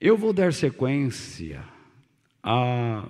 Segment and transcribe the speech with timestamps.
[0.00, 1.64] Eu vou dar sequência
[2.40, 3.04] a,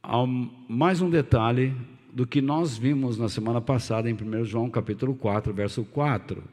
[0.00, 0.24] a,
[0.68, 1.74] mais um detalhe
[2.12, 6.44] do que nós vimos na semana passada em 1 João capítulo 4, verso 4,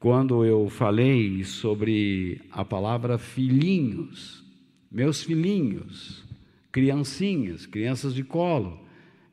[0.00, 4.44] quando eu falei sobre a palavra filhinhos,
[4.90, 6.24] meus filhinhos,
[6.72, 8.84] criancinhas, crianças de colo,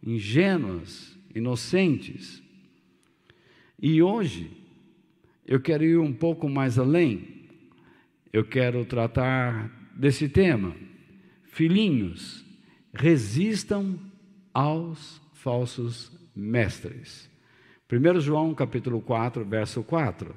[0.03, 2.43] ingênuas, inocentes.
[3.81, 4.51] E hoje
[5.47, 7.34] eu quero ir um pouco mais além.
[8.35, 10.75] Eu quero tratar desse tema.
[11.45, 12.45] Filhinhos,
[12.93, 13.97] resistam
[14.53, 17.31] aos falsos mestres.
[17.89, 20.35] 1 João capítulo 4, verso 4.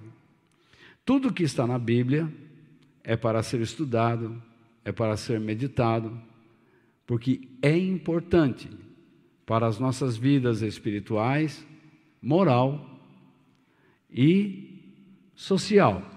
[1.05, 2.33] Tudo que está na Bíblia
[3.03, 4.41] é para ser estudado,
[4.85, 6.23] é para ser meditado,
[7.05, 8.71] porque é importante
[9.45, 11.67] para as nossas vidas espirituais,
[12.23, 13.03] moral
[14.09, 14.85] e
[15.35, 16.09] social.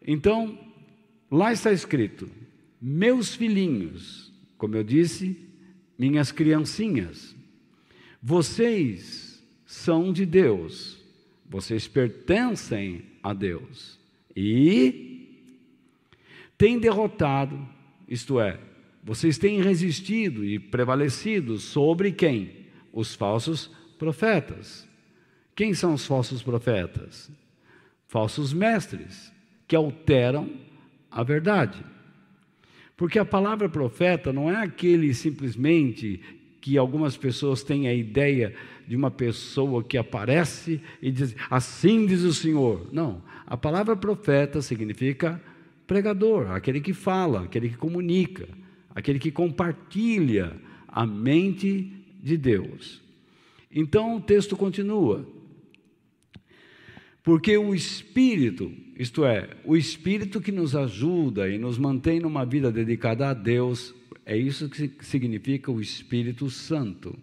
[0.00, 0.63] Então,
[1.34, 2.30] lá está escrito:
[2.80, 5.36] meus filhinhos, como eu disse,
[5.98, 7.34] minhas criancinhas,
[8.22, 11.02] vocês são de Deus,
[11.48, 13.98] vocês pertencem a Deus
[14.36, 15.50] e
[16.56, 17.68] têm derrotado,
[18.08, 18.58] isto é,
[19.02, 22.64] vocês têm resistido e prevalecido sobre quem?
[22.92, 24.88] Os falsos profetas.
[25.54, 27.30] Quem são os falsos profetas?
[28.06, 29.32] Falsos mestres
[29.66, 30.50] que alteram
[31.14, 31.78] a verdade.
[32.96, 36.20] Porque a palavra profeta não é aquele simplesmente
[36.60, 38.54] que algumas pessoas têm a ideia
[38.86, 42.88] de uma pessoa que aparece e diz, assim diz o Senhor.
[42.92, 45.40] Não, a palavra profeta significa
[45.86, 48.48] pregador, aquele que fala, aquele que comunica,
[48.94, 50.52] aquele que compartilha
[50.88, 53.02] a mente de Deus.
[53.70, 55.26] Então o texto continua.
[57.24, 62.70] Porque o Espírito, isto é, o Espírito que nos ajuda e nos mantém numa vida
[62.70, 63.94] dedicada a Deus,
[64.26, 67.18] é isso que significa o Espírito Santo.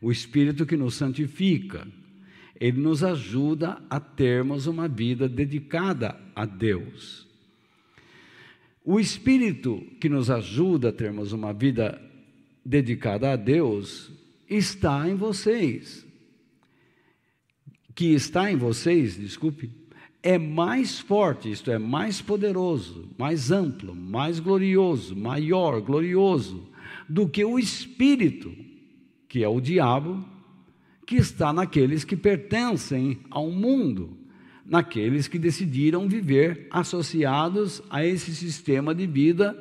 [0.00, 1.86] O Espírito que nos santifica.
[2.58, 7.28] Ele nos ajuda a termos uma vida dedicada a Deus.
[8.82, 12.00] O Espírito que nos ajuda a termos uma vida
[12.64, 14.10] dedicada a Deus
[14.48, 16.06] está em vocês
[17.94, 19.70] que está em vocês, desculpe,
[20.22, 26.66] é mais forte, isto é, mais poderoso, mais amplo, mais glorioso, maior, glorioso,
[27.08, 28.52] do que o espírito,
[29.28, 30.24] que é o diabo,
[31.06, 34.16] que está naqueles que pertencem ao mundo,
[34.64, 39.54] naqueles que decidiram viver associados a esse sistema de vida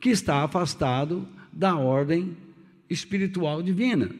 [0.00, 2.36] que está afastado da ordem
[2.88, 4.10] espiritual divina.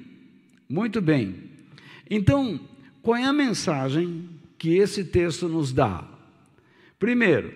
[0.68, 1.34] Muito bem.
[2.08, 2.60] Então,
[3.02, 4.28] qual é a mensagem
[4.58, 6.06] que esse texto nos dá?
[6.98, 7.54] Primeiro,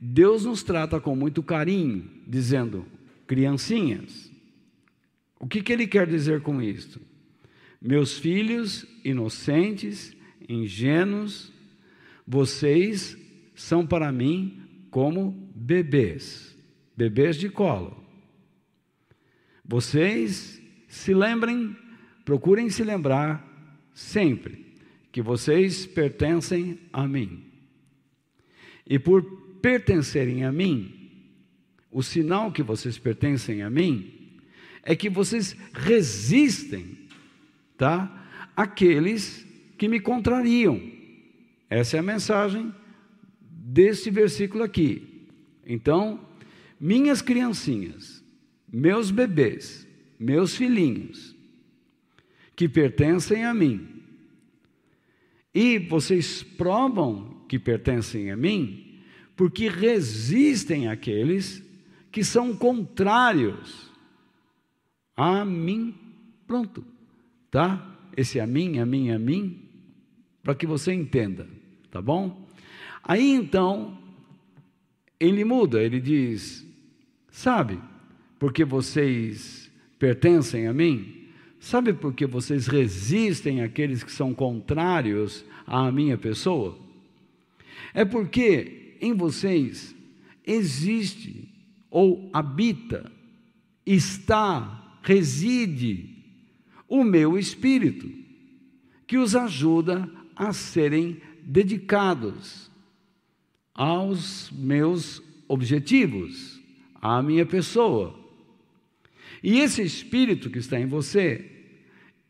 [0.00, 2.86] Deus nos trata com muito carinho, dizendo,
[3.26, 4.30] criancinhas.
[5.40, 7.00] O que, que ele quer dizer com isto?
[7.82, 10.16] Meus filhos inocentes,
[10.48, 11.52] ingênuos,
[12.26, 13.18] vocês
[13.54, 16.56] são para mim como bebês,
[16.96, 18.04] bebês de colo.
[19.64, 21.76] Vocês se lembrem,
[22.24, 23.44] procurem se lembrar
[23.92, 24.65] sempre
[25.16, 27.42] que vocês pertencem a mim.
[28.86, 29.22] E por
[29.62, 31.10] pertencerem a mim,
[31.90, 34.12] o sinal que vocês pertencem a mim
[34.82, 36.98] é que vocês resistem,
[37.78, 38.28] tá?
[38.54, 39.46] Aqueles
[39.78, 40.78] que me contrariam.
[41.70, 42.70] Essa é a mensagem
[43.40, 45.26] desse versículo aqui.
[45.64, 46.28] Então,
[46.78, 48.22] minhas criancinhas,
[48.70, 49.88] meus bebês,
[50.20, 51.34] meus filhinhos,
[52.54, 53.95] que pertencem a mim,
[55.56, 59.00] e vocês provam que pertencem a mim,
[59.34, 61.64] porque resistem àqueles
[62.12, 63.90] que são contrários
[65.16, 65.94] a mim.
[66.46, 66.84] Pronto,
[67.50, 67.90] tá?
[68.14, 69.66] Esse a mim, a mim, a mim,
[70.42, 71.48] para que você entenda,
[71.90, 72.46] tá bom?
[73.02, 73.96] Aí então,
[75.18, 76.66] ele muda, ele diz:
[77.30, 77.80] sabe,
[78.38, 81.15] porque vocês pertencem a mim,
[81.66, 86.78] Sabe por que vocês resistem àqueles que são contrários à minha pessoa?
[87.92, 89.92] É porque em vocês
[90.46, 91.48] existe
[91.90, 93.10] ou habita,
[93.84, 96.08] está, reside
[96.88, 98.08] o meu espírito,
[99.04, 102.70] que os ajuda a serem dedicados
[103.74, 106.62] aos meus objetivos,
[107.02, 108.16] à minha pessoa.
[109.42, 111.54] E esse espírito que está em você,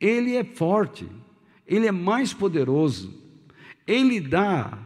[0.00, 1.08] ele é forte,
[1.66, 3.14] ele é mais poderoso,
[3.86, 4.78] ele dá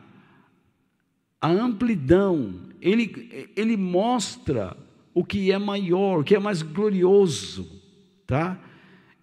[1.41, 4.77] a amplidão, ele, ele mostra
[5.15, 7.69] o que é maior, o que é mais glorioso,
[8.27, 8.59] tá?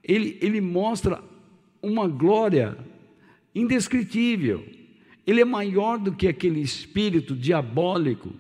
[0.04, 1.24] Ele, ele mostra
[1.82, 2.78] uma glória
[3.54, 4.66] indescritível.
[5.26, 8.34] Ele é maior do que aquele espírito diabólico,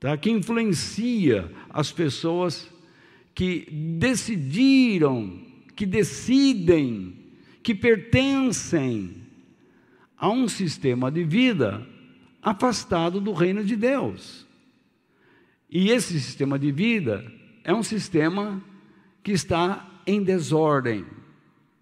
[0.00, 0.16] tá?
[0.16, 2.68] Que influencia as pessoas
[3.34, 5.40] que decidiram,
[5.76, 7.14] que decidem,
[7.62, 9.26] que pertencem
[10.16, 11.86] a um sistema de vida
[12.42, 14.46] afastado do reino de Deus.
[15.68, 17.30] E esse sistema de vida
[17.62, 18.64] é um sistema
[19.22, 21.04] que está em desordem,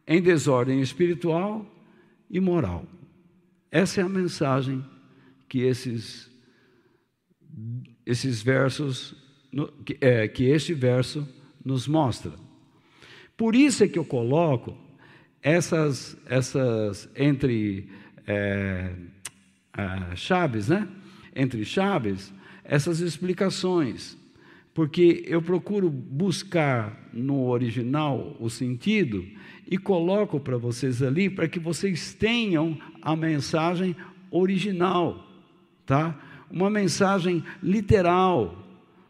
[0.07, 1.65] em desordem espiritual
[2.29, 2.87] e moral.
[3.71, 4.85] Essa é a mensagem
[5.49, 6.31] que esses,
[8.05, 9.15] esses versos,
[9.85, 11.29] que, é, que este verso
[11.65, 12.44] nos mostra.
[13.37, 14.77] Por isso é que eu coloco
[15.43, 17.89] essas, essas entre
[18.27, 18.91] é,
[20.15, 20.89] chaves, né?
[21.35, 22.33] Entre chaves,
[22.65, 24.17] essas explicações,
[24.73, 29.25] porque eu procuro buscar no original o sentido
[29.69, 33.97] e coloco para vocês ali para que vocês tenham a mensagem
[34.31, 35.29] original,
[35.85, 36.19] tá?
[36.51, 38.64] Uma mensagem literal,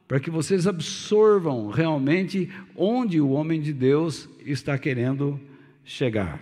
[0.06, 5.40] para que vocês absorvam realmente onde o homem de Deus está querendo
[5.84, 6.40] chegar.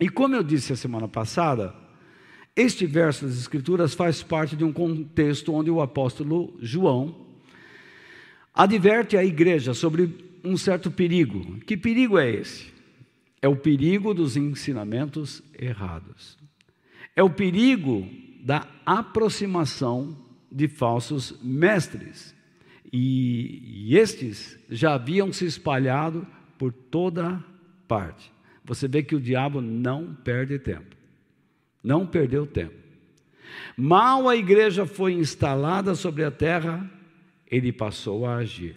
[0.00, 1.74] E como eu disse a semana passada,
[2.56, 7.26] este verso das Escrituras faz parte de um contexto onde o apóstolo João
[8.54, 10.12] adverte a igreja sobre
[10.42, 11.58] um certo perigo.
[11.60, 12.72] Que perigo é esse?
[13.40, 16.36] É o perigo dos ensinamentos errados.
[17.14, 18.08] É o perigo
[18.40, 20.16] da aproximação
[20.50, 22.34] de falsos mestres.
[22.92, 26.26] E, e estes já haviam se espalhado
[26.58, 27.42] por toda
[27.86, 28.32] parte.
[28.64, 30.96] Você vê que o diabo não perde tempo.
[31.82, 32.74] Não perdeu tempo.
[33.76, 36.90] Mal a igreja foi instalada sobre a terra,
[37.50, 38.76] ele passou a agir.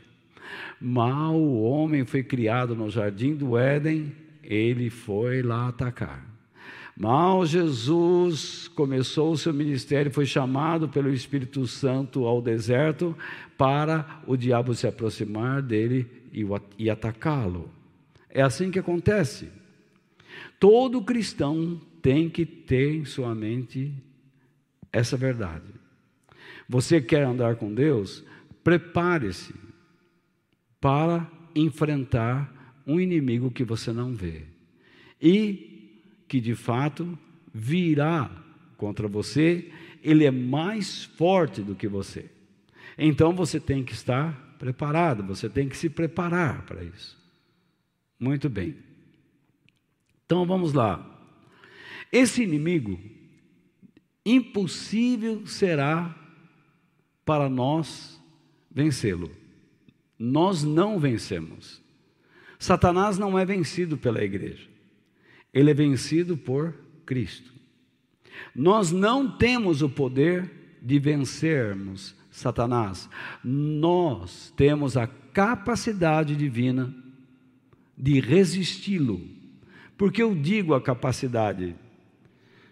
[0.80, 6.31] Mal o homem foi criado no jardim do Éden, ele foi lá atacar.
[7.02, 13.18] Mal Jesus começou o seu ministério, foi chamado pelo Espírito Santo ao deserto
[13.58, 16.06] para o diabo se aproximar dele
[16.78, 17.72] e, atacá-lo.
[18.30, 19.50] É assim que acontece.
[20.60, 23.92] Todo cristão tem que ter em sua mente
[24.94, 25.74] essa verdade.
[26.70, 28.24] Você quer andar com Deus?
[28.64, 29.56] Prepare-se
[30.80, 34.44] para enfrentar um inimigo que você não vê
[35.20, 35.71] e
[36.32, 37.20] que de fato
[37.54, 38.32] virá
[38.78, 39.70] contra você,
[40.02, 42.32] ele é mais forte do que você.
[42.98, 47.22] Então você tem que estar preparado, você tem que se preparar para isso.
[48.18, 48.78] Muito bem.
[50.26, 51.06] Então vamos lá.
[52.10, 52.98] Esse inimigo,
[54.26, 56.16] impossível será
[57.26, 58.18] para nós
[58.74, 59.30] vencê-lo.
[60.18, 61.82] Nós não vencemos.
[62.58, 64.71] Satanás não é vencido pela igreja,
[65.54, 66.74] ele é vencido por
[67.06, 67.52] Cristo.
[68.56, 70.50] Nós não temos o poder
[70.82, 73.10] de vencermos Satanás,
[73.44, 76.94] nós temos a capacidade divina
[77.98, 79.22] de resisti-lo.
[79.98, 81.76] Por que eu digo a capacidade?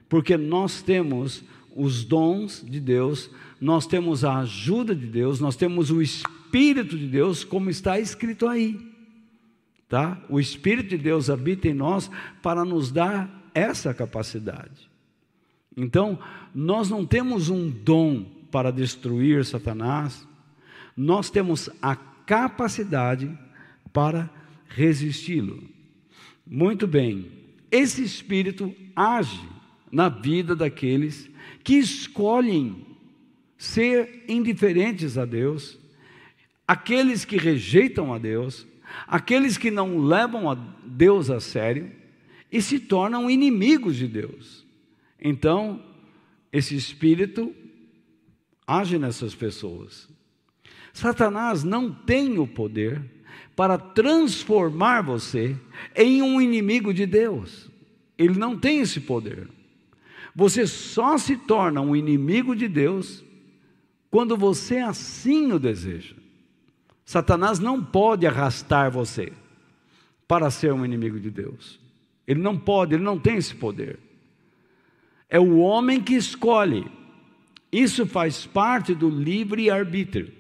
[0.10, 1.44] porque nós temos
[1.76, 3.30] os dons de Deus,
[3.62, 8.48] nós temos a ajuda de Deus, nós temos o Espírito de Deus, como está escrito
[8.48, 8.89] aí.
[9.90, 10.22] Tá?
[10.30, 12.12] O Espírito de Deus habita em nós
[12.44, 14.88] para nos dar essa capacidade.
[15.76, 16.20] Então,
[16.54, 20.28] nós não temos um dom para destruir Satanás,
[20.96, 23.36] nós temos a capacidade
[23.92, 24.30] para
[24.68, 25.64] resisti-lo.
[26.46, 27.32] Muito bem,
[27.72, 29.42] esse Espírito age
[29.92, 31.30] na vida daqueles
[31.64, 32.86] que escolhem
[33.58, 35.80] ser indiferentes a Deus,
[36.68, 38.68] aqueles que rejeitam a Deus,
[39.08, 40.56] aqueles que não levam a
[40.86, 41.92] Deus a sério
[42.52, 44.66] e se tornam inimigos de Deus.
[45.22, 45.84] Então,
[46.52, 47.54] esse espírito
[48.66, 50.08] age nessas pessoas.
[50.94, 53.04] Satanás não tem o poder
[53.56, 55.56] para transformar você
[55.96, 57.70] em um inimigo de Deus.
[58.18, 59.48] Ele não tem esse poder.
[60.36, 63.24] Você só se torna um inimigo de Deus
[64.10, 66.16] quando você assim o deseja.
[67.10, 69.34] Satanás não pode arrastar você
[70.28, 71.80] para ser um inimigo de Deus.
[72.28, 73.98] Ele não pode, ele não tem esse poder.
[75.28, 76.86] É o homem que escolhe.
[77.72, 80.32] Isso faz parte do livre-arbítrio.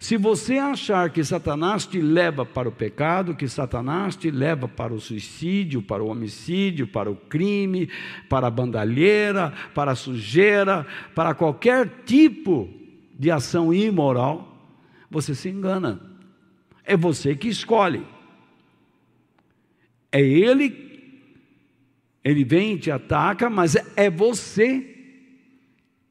[0.00, 4.92] Se você achar que Satanás te leva para o pecado, que Satanás te leva para
[4.92, 7.88] o suicídio, para o homicídio, para o crime,
[8.28, 12.68] para a bandalheira, para a sujeira, para qualquer tipo
[13.16, 14.47] de ação imoral,
[15.10, 16.00] você se engana.
[16.84, 18.04] É você que escolhe.
[20.10, 21.20] É ele,
[22.24, 24.96] ele vem e te ataca, mas é você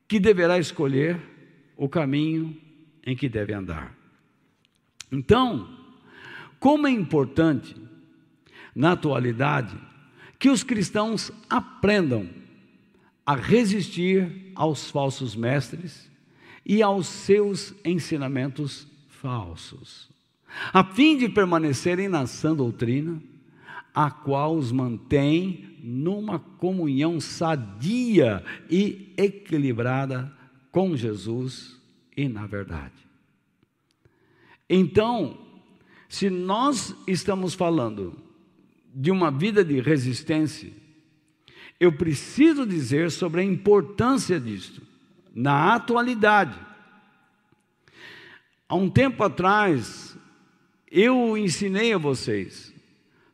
[0.08, 1.20] que deverá escolher
[1.76, 2.56] o caminho
[3.06, 3.96] em que deve andar.
[5.12, 5.68] Então,
[6.60, 7.76] como é importante,
[8.76, 9.76] na atualidade,
[10.38, 12.30] que os cristãos aprendam
[13.26, 16.10] a resistir aos falsos mestres
[16.68, 20.10] e aos seus ensinamentos falsos,
[20.74, 23.24] a fim de permanecerem na sã doutrina,
[23.96, 30.32] a qual os mantém numa comunhão sadia e equilibrada
[30.70, 31.80] com Jesus
[32.16, 33.08] e na verdade.
[34.70, 35.38] Então,
[36.10, 38.22] se nós estamos falando
[38.94, 40.72] de uma vida de resistência,
[41.80, 44.87] eu preciso dizer sobre a importância disto
[45.38, 46.60] na atualidade.
[48.68, 50.18] Há um tempo atrás,
[50.90, 52.74] eu ensinei a vocês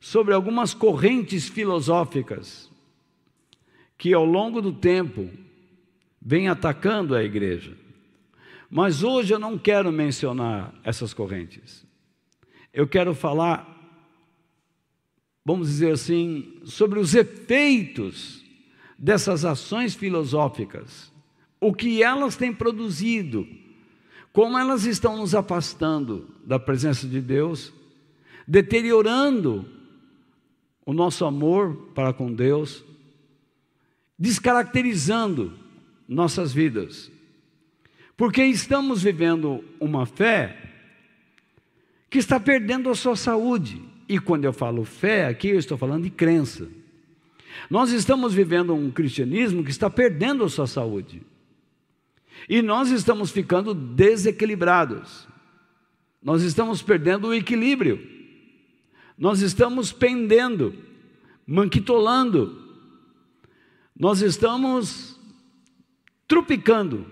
[0.02, 2.70] sobre algumas correntes filosóficas
[3.98, 5.30] que ao longo do tempo
[6.22, 7.78] vêm atacando a igreja.
[8.70, 11.86] Mas hoje eu não quero mencionar essas correntes.
[12.74, 13.66] Eu quero falar,
[15.46, 18.44] vamos dizer assim, sobre os efeitos
[19.00, 21.13] dessas ações filosóficas,
[21.64, 23.48] o que elas têm produzido,
[24.34, 27.72] como elas estão nos afastando da presença de Deus,
[28.46, 29.66] deteriorando
[30.86, 32.84] o nosso amor para com Deus,
[34.20, 35.54] descaracterizando
[36.06, 37.10] nossas vidas.
[38.18, 40.58] Porque estamos vivendo uma fé
[42.10, 43.82] que está perdendo a sua saúde.
[44.10, 46.68] E quando eu falo fé, aqui eu estou falando de crença.
[47.70, 51.22] Nós estamos vivendo um cristianismo que está perdendo a sua saúde.
[52.48, 55.28] E nós estamos ficando desequilibrados.
[56.22, 58.14] Nós estamos perdendo o equilíbrio
[59.18, 60.74] nós estamos pendendo,
[61.46, 62.62] manquitolando,
[63.98, 65.20] nós estamos
[66.28, 67.06] trupicando,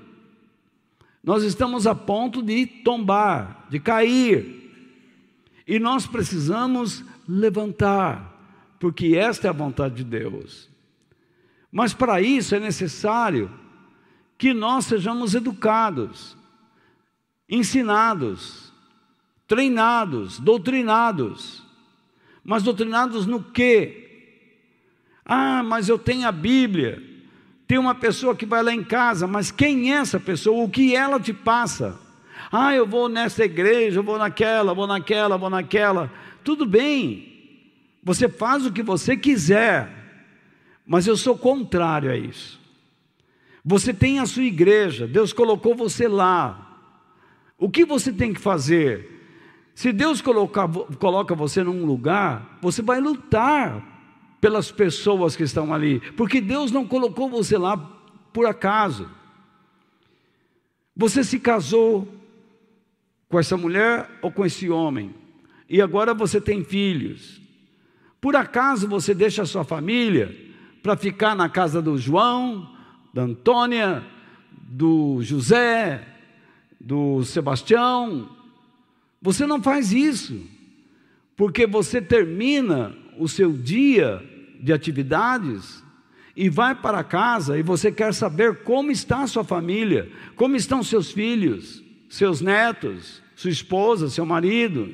[1.24, 4.60] nós estamos a ponto de tombar, de cair,
[5.68, 10.70] e nós precisamos levantar, porque esta é a vontade de Deus.
[11.72, 13.50] Mas para isso é necessário
[14.42, 16.36] que nós sejamos educados,
[17.48, 18.74] ensinados,
[19.48, 21.62] treinados, doutrinados.
[22.44, 24.40] Mas doutrinados no quê?
[25.24, 27.04] Ah, mas eu tenho a Bíblia.
[27.68, 30.64] Tem uma pessoa que vai lá em casa, mas quem é essa pessoa?
[30.64, 32.02] O que ela te passa?
[32.52, 36.12] Ah, eu vou nessa igreja, eu vou naquela, vou naquela, vou naquela.
[36.44, 37.62] Tudo bem.
[38.04, 39.88] Você faz o que você quiser.
[40.84, 42.60] Mas eu sou contrário a isso.
[43.64, 46.80] Você tem a sua igreja, Deus colocou você lá.
[47.58, 49.22] O que você tem que fazer?
[49.76, 50.68] Se Deus coloca,
[51.00, 53.88] coloca você num lugar, você vai lutar
[54.42, 57.78] pelas pessoas que estão ali, porque Deus não colocou você lá
[58.34, 59.10] por acaso.
[60.96, 62.08] Você se casou
[63.30, 65.14] com essa mulher ou com esse homem,
[65.70, 67.40] e agora você tem filhos.
[68.20, 70.36] Por acaso você deixa a sua família
[70.84, 72.71] para ficar na casa do João,
[73.14, 74.04] da Antônia,
[74.52, 76.08] do José,
[76.80, 78.30] do Sebastião,
[79.22, 80.42] você não faz isso,
[81.36, 84.24] porque você termina o seu dia
[84.60, 85.84] de atividades
[86.36, 90.82] e vai para casa e você quer saber como está a sua família, como estão
[90.82, 94.94] seus filhos, seus netos, sua esposa, seu marido.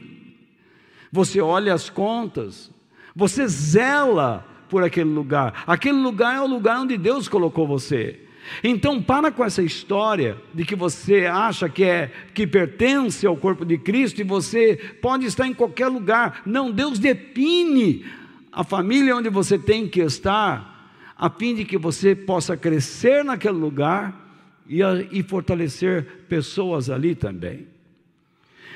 [1.12, 2.72] Você olha as contas,
[3.16, 5.64] você zela por aquele lugar.
[5.66, 8.20] Aquele lugar é o lugar onde Deus colocou você.
[8.64, 13.66] Então para com essa história de que você acha que é que pertence ao corpo
[13.66, 16.42] de Cristo e você pode estar em qualquer lugar.
[16.46, 18.06] Não, Deus define
[18.52, 23.58] a família onde você tem que estar, a fim de que você possa crescer naquele
[23.58, 24.28] lugar
[24.68, 24.80] e,
[25.12, 27.68] e fortalecer pessoas ali também.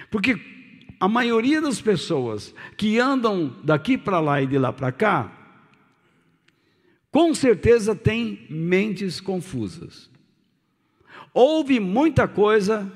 [0.10, 0.38] Porque
[1.00, 5.32] a maioria das pessoas que andam daqui para lá e de lá para cá,
[7.12, 10.10] com certeza tem mentes confusas.
[11.34, 12.92] Ouve muita coisa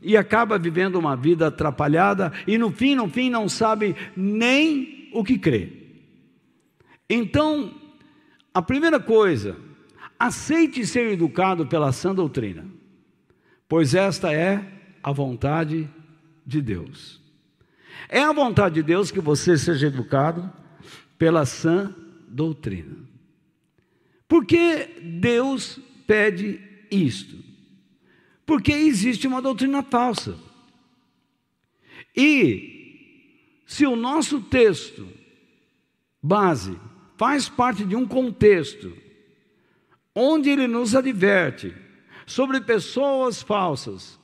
[0.00, 5.24] e acaba vivendo uma vida atrapalhada e no fim, no fim não sabe nem o
[5.24, 5.72] que crê.
[7.08, 7.74] Então,
[8.54, 9.56] a primeira coisa,
[10.18, 12.66] aceite ser educado pela sã doutrina,
[13.68, 14.64] pois esta é
[15.02, 15.88] a vontade
[16.46, 17.20] de Deus.
[18.08, 20.50] É a vontade de Deus que você seja educado
[21.18, 21.94] pela sã
[22.28, 23.09] doutrina.
[24.30, 27.36] Por que Deus pede isto?
[28.46, 30.38] Porque existe uma doutrina falsa.
[32.16, 35.08] E se o nosso texto
[36.22, 36.78] base
[37.16, 38.96] faz parte de um contexto
[40.14, 41.74] onde ele nos adverte
[42.24, 44.16] sobre pessoas falsas,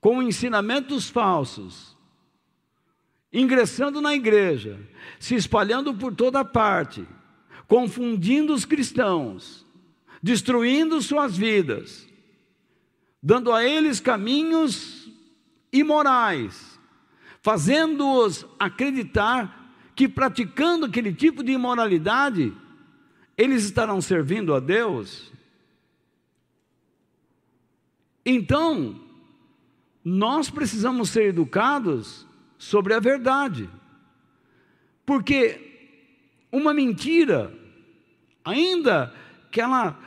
[0.00, 1.96] com ensinamentos falsos,
[3.32, 4.78] ingressando na igreja,
[5.18, 7.04] se espalhando por toda parte,
[7.72, 9.64] confundindo os cristãos,
[10.22, 12.06] destruindo suas vidas,
[13.22, 15.10] dando a eles caminhos
[15.72, 16.78] imorais,
[17.40, 22.52] fazendo-os acreditar que praticando aquele tipo de imoralidade,
[23.38, 25.32] eles estarão servindo a Deus.
[28.22, 29.00] Então,
[30.04, 32.26] nós precisamos ser educados
[32.58, 33.66] sobre a verdade,
[35.06, 36.04] porque
[36.52, 37.61] uma mentira,
[38.44, 39.14] ainda
[39.50, 39.98] que ela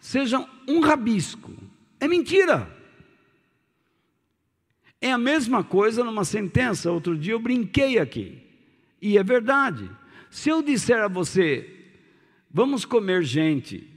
[0.00, 1.52] seja um rabisco,
[2.00, 2.76] é mentira.
[5.00, 6.90] É a mesma coisa numa sentença.
[6.90, 8.42] Outro dia eu brinquei aqui.
[9.00, 9.88] E é verdade.
[10.30, 11.68] Se eu disser a você,
[12.50, 13.88] vamos comer gente,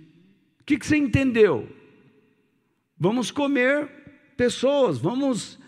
[0.59, 1.67] o que, que você entendeu?
[2.97, 3.89] Vamos comer
[4.37, 5.59] pessoas, vamos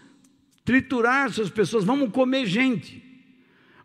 [0.63, 3.03] triturar essas pessoas, vamos comer gente.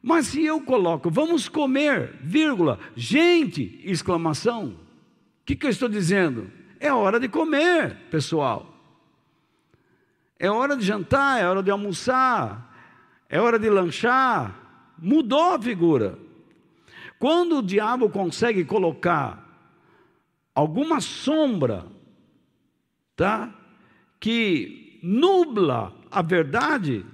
[0.09, 6.51] Mas se eu coloco, vamos comer, vírgula, gente, exclamação, o que, que eu estou dizendo?
[6.81, 8.75] É hora de comer, pessoal.
[10.39, 12.75] É hora de jantar, é hora de almoçar,
[13.29, 16.19] é hora de lanchar, mudou a figura.
[17.19, 19.47] Quando o diabo consegue colocar
[20.55, 21.85] alguma sombra,
[23.15, 23.55] tá?
[24.19, 27.05] Que nubla a verdade,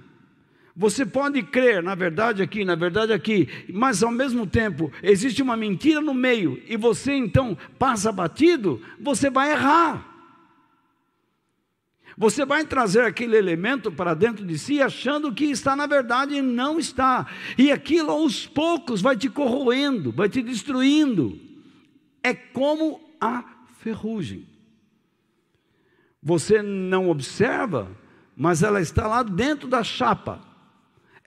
[0.75, 5.55] você pode crer na verdade aqui, na verdade aqui, mas ao mesmo tempo existe uma
[5.55, 10.13] mentira no meio e você então passa batido, você vai errar.
[12.17, 16.41] Você vai trazer aquele elemento para dentro de si achando que está na verdade e
[16.41, 17.27] não está.
[17.57, 21.39] E aquilo aos poucos vai te corroendo, vai te destruindo.
[22.23, 23.43] É como a
[23.79, 24.47] ferrugem.
[26.23, 27.91] Você não observa,
[28.35, 30.44] mas ela está lá dentro da chapa.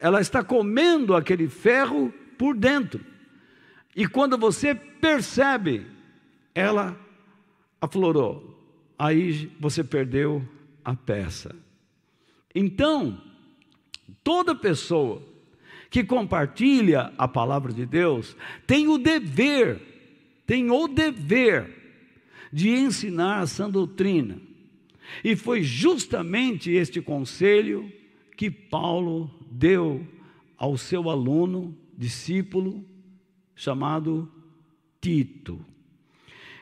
[0.01, 3.05] Ela está comendo aquele ferro por dentro.
[3.95, 5.87] E quando você percebe,
[6.55, 6.99] ela
[7.81, 8.57] aflorou.
[8.99, 10.47] Aí você perdeu
[10.85, 11.55] a peça.
[12.55, 13.21] Então,
[14.23, 15.23] toda pessoa
[15.91, 19.81] que compartilha a palavra de Deus tem o dever,
[20.47, 21.77] tem o dever
[22.53, 24.41] de ensinar a sã doutrina.
[25.25, 27.91] E foi justamente este conselho
[28.37, 30.07] que Paulo deu
[30.57, 32.85] ao seu aluno, discípulo,
[33.55, 34.31] chamado
[35.01, 35.65] Tito.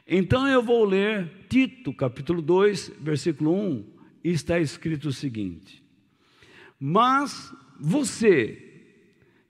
[0.07, 5.83] Então eu vou ler Tito, capítulo 2, versículo 1 está escrito o seguinte:
[6.79, 8.85] Mas você,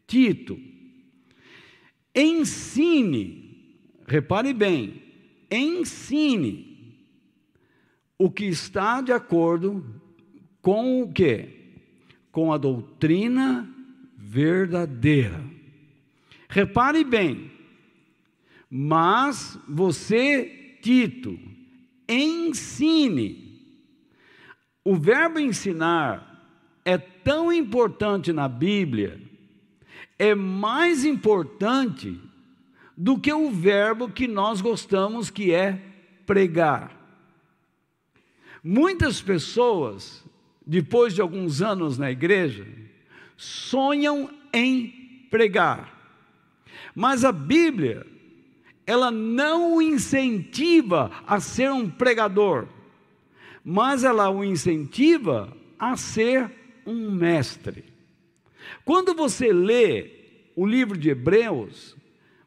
[0.07, 0.59] Tito,
[2.15, 5.03] ensine, repare bem,
[5.51, 6.97] ensine
[8.19, 9.85] o que está de acordo
[10.63, 11.56] com o que?
[12.37, 13.67] Com a doutrina
[14.15, 15.43] verdadeira.
[16.51, 17.51] Repare bem,
[18.69, 21.39] mas você, Tito,
[22.07, 23.47] ensine
[24.85, 26.47] o verbo ensinar
[26.85, 29.19] é tão importante na Bíblia,
[30.19, 32.21] é mais importante
[32.95, 35.83] do que o verbo que nós gostamos, que é
[36.27, 36.95] pregar.
[38.63, 40.23] Muitas pessoas,
[40.67, 42.67] depois de alguns anos na igreja,
[43.37, 45.95] sonham em pregar.
[46.95, 48.07] Mas a Bíblia,
[48.87, 52.69] ela não o incentiva a ser um pregador
[53.69, 56.49] mas ela o incentiva a ser
[56.87, 57.85] um mestre.
[58.85, 60.09] Quando você lê
[60.55, 61.97] o livro de Hebreus,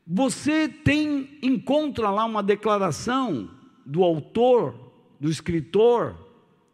[0.07, 3.51] você tem encontra lá uma declaração
[3.85, 4.73] do autor,
[5.19, 6.15] do escritor,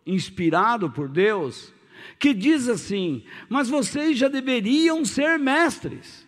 [0.06, 1.74] inspirado por Deus,
[2.20, 6.26] que diz assim: "Mas vocês já deveriam ser mestres.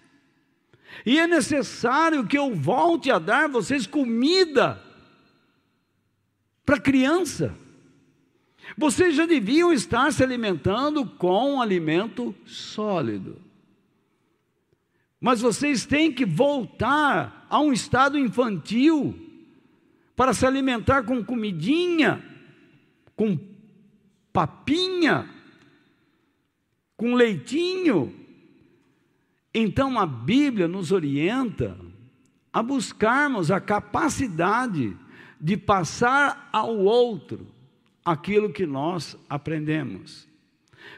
[1.05, 4.81] E é necessário que eu volte a dar vocês comida
[6.65, 7.55] para criança.
[8.77, 13.41] Vocês já deviam estar se alimentando com alimento sólido.
[15.19, 19.17] Mas vocês têm que voltar a um estado infantil
[20.15, 22.23] para se alimentar com comidinha,
[23.15, 23.37] com
[24.37, 25.27] papinha,
[26.95, 28.13] com leitinho.
[29.51, 31.75] Então a Bíblia nos orienta
[32.53, 34.95] a buscarmos a capacidade
[35.41, 37.47] de passar ao outro
[38.05, 40.27] aquilo que nós aprendemos.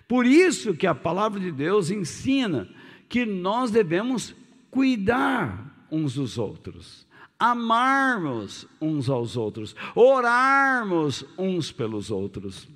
[0.06, 2.68] Por isso que a palavra de Deus ensina
[3.08, 4.36] que nós devemos
[4.70, 7.08] cuidar uns dos outros,
[7.40, 12.68] amarmos uns aos outros, orarmos uns pelos outros.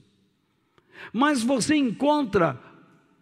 [1.11, 2.59] Mas você encontra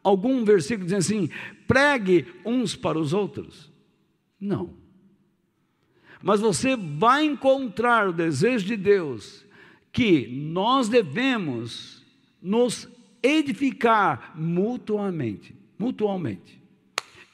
[0.04, 1.30] algum versículo dizendo assim:
[1.68, 3.72] pregue uns para os outros?
[4.40, 4.74] Não.
[6.22, 9.46] Mas você vai encontrar o desejo de Deus
[9.92, 12.06] que nós devemos
[12.42, 12.88] nos
[13.22, 16.62] edificar mutuamente, mutualmente.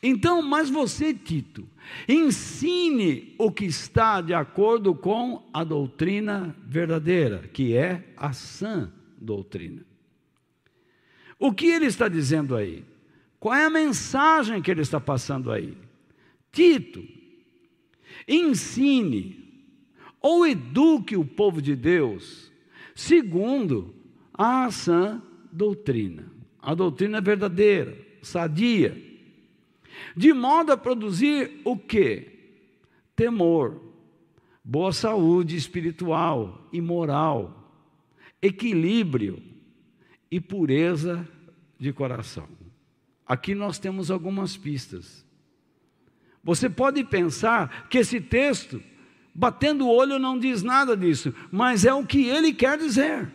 [0.01, 1.67] Então, mas você, Tito,
[2.07, 9.86] ensine o que está de acordo com a doutrina verdadeira, que é a sã doutrina.
[11.39, 12.84] O que ele está dizendo aí?
[13.39, 15.78] Qual é a mensagem que ele está passando aí?
[16.52, 17.04] Tito,
[18.28, 19.47] ensine
[20.19, 22.52] ou eduque o povo de Deus
[22.95, 23.93] segundo
[24.34, 25.21] a sã
[25.52, 26.32] doutrina.
[26.60, 29.02] A doutrina verdadeira, sadia,
[30.15, 32.28] de modo a produzir o que?
[33.15, 33.82] Temor,
[34.63, 37.71] boa saúde espiritual e moral,
[38.41, 39.41] equilíbrio
[40.29, 41.27] e pureza
[41.79, 42.47] de coração.
[43.25, 45.25] Aqui nós temos algumas pistas.
[46.43, 48.81] Você pode pensar que esse texto,
[49.33, 53.31] batendo o olho, não diz nada disso, mas é o que ele quer dizer.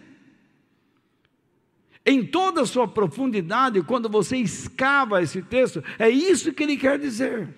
[2.05, 6.99] Em toda a sua profundidade, quando você escava esse texto, é isso que ele quer
[6.99, 7.55] dizer.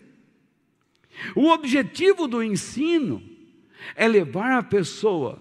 [1.35, 3.23] O objetivo do ensino
[3.95, 5.41] é levar a pessoa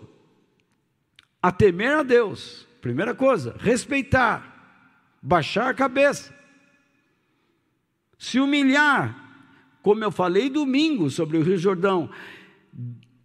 [1.41, 6.35] a temer a Deus, primeira coisa, respeitar, baixar a cabeça,
[8.19, 9.17] se humilhar,
[9.81, 12.09] como eu falei domingo sobre o Rio Jordão,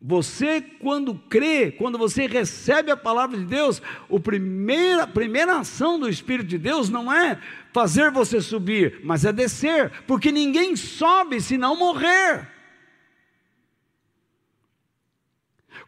[0.01, 6.09] você, quando crê, quando você recebe a palavra de Deus, a primeira, primeira ação do
[6.09, 7.37] Espírito de Deus não é
[7.73, 12.58] fazer você subir, mas é descer, porque ninguém sobe se não morrer.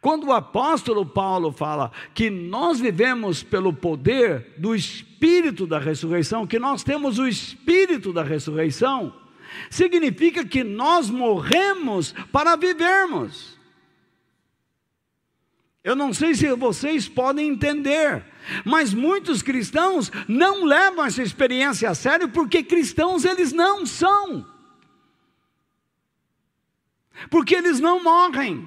[0.00, 6.58] Quando o apóstolo Paulo fala que nós vivemos pelo poder do Espírito da ressurreição, que
[6.58, 9.14] nós temos o Espírito da ressurreição,
[9.68, 13.58] significa que nós morremos para vivermos.
[15.84, 18.24] Eu não sei se vocês podem entender,
[18.64, 24.46] mas muitos cristãos não levam essa experiência a sério porque cristãos eles não são.
[27.28, 28.66] Porque eles não morrem.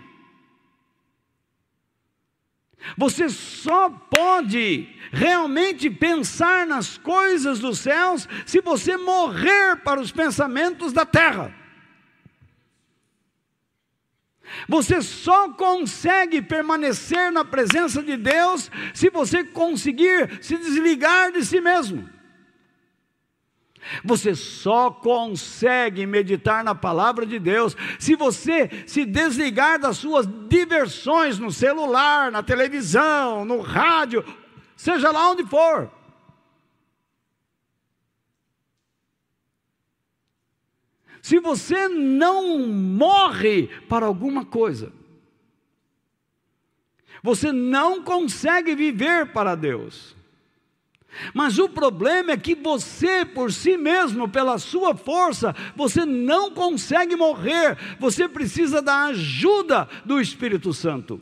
[2.98, 10.94] Você só pode realmente pensar nas coisas dos céus se você morrer para os pensamentos
[10.94, 11.54] da terra.
[14.68, 21.60] Você só consegue permanecer na presença de Deus se você conseguir se desligar de si
[21.60, 22.08] mesmo.
[24.04, 31.40] Você só consegue meditar na palavra de Deus se você se desligar das suas diversões
[31.40, 34.24] no celular, na televisão, no rádio,
[34.76, 35.92] seja lá onde for.
[41.22, 44.92] Se você não morre para alguma coisa,
[47.24, 50.14] você não consegue viver para Deus.
[51.34, 57.16] Mas o problema é que você, por si mesmo, pela sua força, você não consegue
[57.16, 61.22] morrer, você precisa da ajuda do Espírito Santo.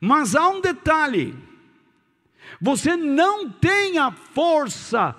[0.00, 1.34] Mas há um detalhe:
[2.60, 5.14] você não tem a força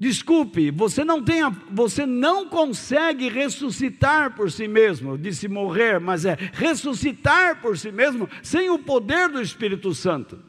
[0.00, 6.24] Desculpe, você não tem, a, você não consegue ressuscitar por si mesmo, disse morrer, mas
[6.24, 10.42] é ressuscitar por si mesmo sem o poder do Espírito Santo.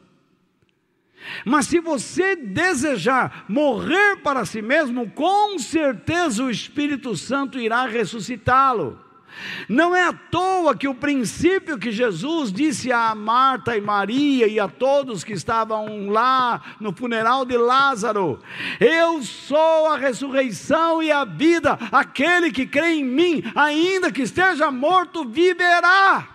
[1.44, 8.98] Mas se você desejar morrer para si mesmo, com certeza o Espírito Santo irá ressuscitá-lo.
[9.68, 14.58] Não é à toa que o princípio que Jesus disse a Marta e Maria e
[14.60, 18.40] a todos que estavam lá no funeral de Lázaro:
[18.80, 24.70] Eu sou a ressurreição e a vida, aquele que crê em mim, ainda que esteja
[24.70, 26.28] morto, viverá.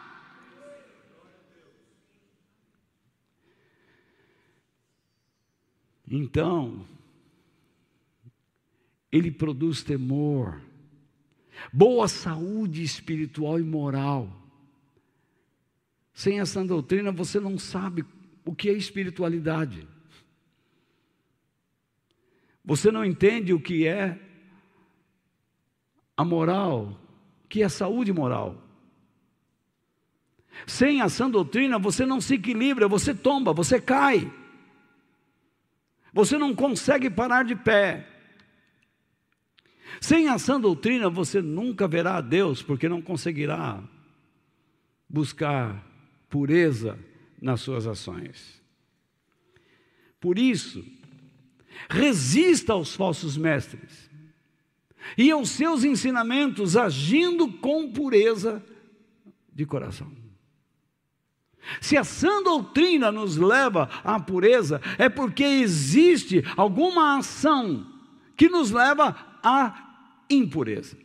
[6.09, 6.85] Então,
[9.11, 10.61] ele produz temor
[11.71, 14.29] boa saúde espiritual e moral.
[16.13, 18.05] Sem essa doutrina você não sabe
[18.43, 19.87] o que é espiritualidade.
[22.63, 24.19] Você não entende o que é
[26.17, 26.99] a moral,
[27.47, 28.61] que é saúde moral.
[30.65, 34.31] Sem a sã doutrina, você não se equilibra, você tomba, você cai.
[36.11, 38.07] Você não consegue parar de pé.
[39.99, 43.81] Sem a sã doutrina, você nunca verá a Deus, porque não conseguirá
[45.09, 45.85] buscar
[46.29, 46.97] pureza
[47.41, 48.61] nas suas ações.
[50.19, 50.83] Por isso,
[51.89, 54.09] resista aos falsos mestres
[55.17, 58.63] e aos seus ensinamentos, agindo com pureza
[59.53, 60.11] de coração.
[61.81, 67.85] Se a sã doutrina nos leva à pureza, é porque existe alguma ação
[68.35, 69.15] que nos leva
[69.47, 70.97] à impureza.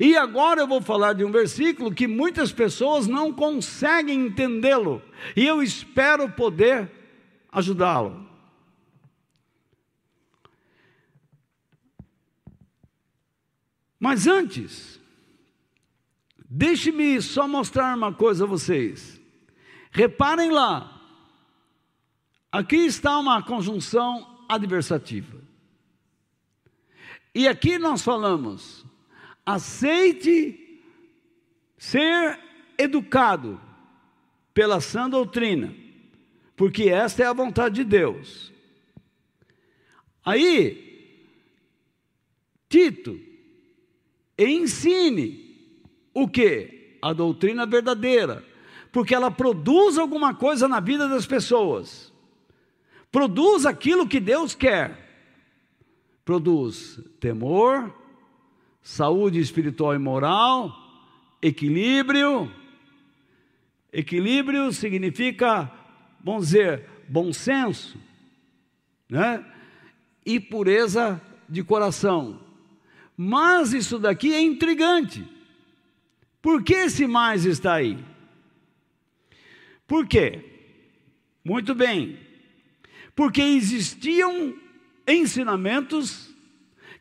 [0.00, 5.02] E agora eu vou falar de um versículo que muitas pessoas não conseguem entendê-lo,
[5.36, 6.90] e eu espero poder
[7.52, 8.26] ajudá-lo.
[14.00, 15.00] Mas antes,
[16.48, 19.20] deixe-me só mostrar uma coisa a vocês.
[19.90, 21.00] Reparem lá,
[22.50, 25.43] aqui está uma conjunção adversativa.
[27.34, 28.84] E aqui nós falamos
[29.44, 30.80] aceite
[31.76, 32.38] ser
[32.78, 33.60] educado
[34.54, 35.74] pela sã doutrina,
[36.56, 38.52] porque esta é a vontade de Deus.
[40.24, 40.84] Aí,
[42.68, 43.20] Tito,
[44.38, 45.58] ensine
[46.14, 46.96] o que?
[47.02, 48.44] A doutrina verdadeira,
[48.90, 52.12] porque ela produz alguma coisa na vida das pessoas,
[53.10, 55.03] produz aquilo que Deus quer,
[56.24, 57.94] produz temor,
[58.82, 60.74] saúde espiritual e moral,
[61.42, 62.50] equilíbrio.
[63.92, 65.70] Equilíbrio significa,
[66.22, 67.98] vamos dizer, bom senso,
[69.08, 69.44] né?
[70.24, 72.40] E pureza de coração.
[73.16, 75.24] Mas isso daqui é intrigante.
[76.40, 77.98] Por que esse mais está aí?
[79.86, 80.44] Por quê?
[81.44, 82.18] Muito bem.
[83.14, 84.54] Porque existiam
[85.06, 86.34] ensinamentos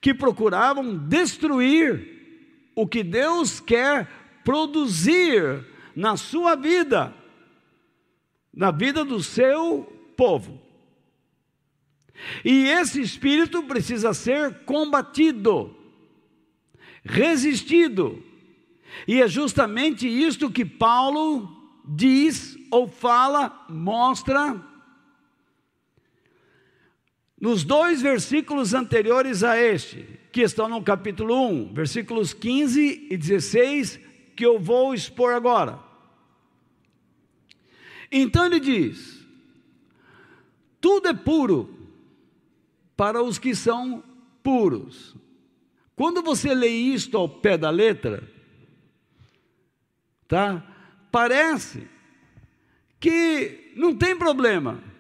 [0.02, 2.13] que procuravam destruir
[2.76, 4.10] o que Deus quer
[4.44, 7.13] produzir na sua vida,
[8.54, 9.84] na vida do seu
[10.18, 10.62] povo.
[12.44, 15.76] E esse espírito precisa ser combatido,
[17.04, 18.24] resistido.
[19.08, 21.50] E é justamente isto que Paulo
[21.86, 24.73] diz ou fala, mostra
[27.44, 34.00] nos dois versículos anteriores a este, que estão no capítulo 1, versículos 15 e 16,
[34.34, 35.78] que eu vou expor agora.
[38.10, 39.28] Então ele diz:
[40.80, 41.78] tudo é puro
[42.96, 44.02] para os que são
[44.42, 45.14] puros.
[45.98, 48.24] Quando você lê isto ao pé da letra,
[50.30, 50.64] tá?
[51.12, 51.90] Parece
[53.02, 54.93] que não tem problema.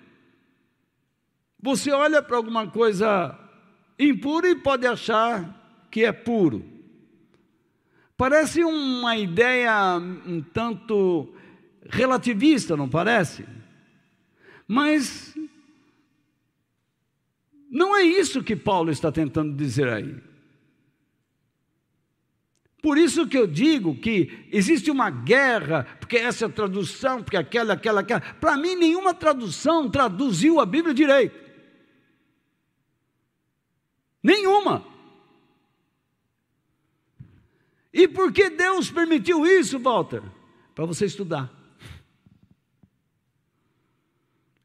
[1.63, 3.39] Você olha para alguma coisa
[3.97, 6.65] impura e pode achar que é puro.
[8.17, 11.33] Parece uma ideia um tanto
[11.89, 13.45] relativista, não parece?
[14.67, 15.33] Mas
[17.71, 20.17] não é isso que Paulo está tentando dizer aí.
[22.81, 27.37] Por isso que eu digo que existe uma guerra, porque essa é a tradução, porque
[27.37, 28.19] aquela, aquela, aquela.
[28.19, 31.42] Para mim, nenhuma tradução traduziu a Bíblia direito.
[34.23, 34.85] Nenhuma.
[37.91, 40.23] E por que Deus permitiu isso, Walter?
[40.73, 41.51] Para você estudar.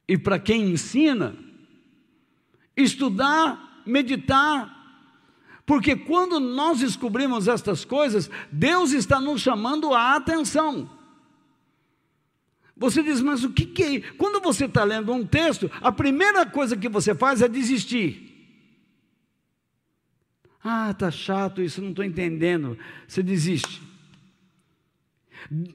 [0.07, 1.37] E para quem ensina,
[2.75, 4.79] estudar, meditar,
[5.67, 10.89] porque quando nós descobrimos estas coisas, Deus está nos chamando a atenção.
[12.75, 14.01] Você diz, mas o que, que é?
[14.13, 18.28] Quando você está lendo um texto, a primeira coisa que você faz é desistir.
[20.71, 22.79] Ah, tá chato isso, não estou entendendo.
[23.07, 23.81] Você desiste.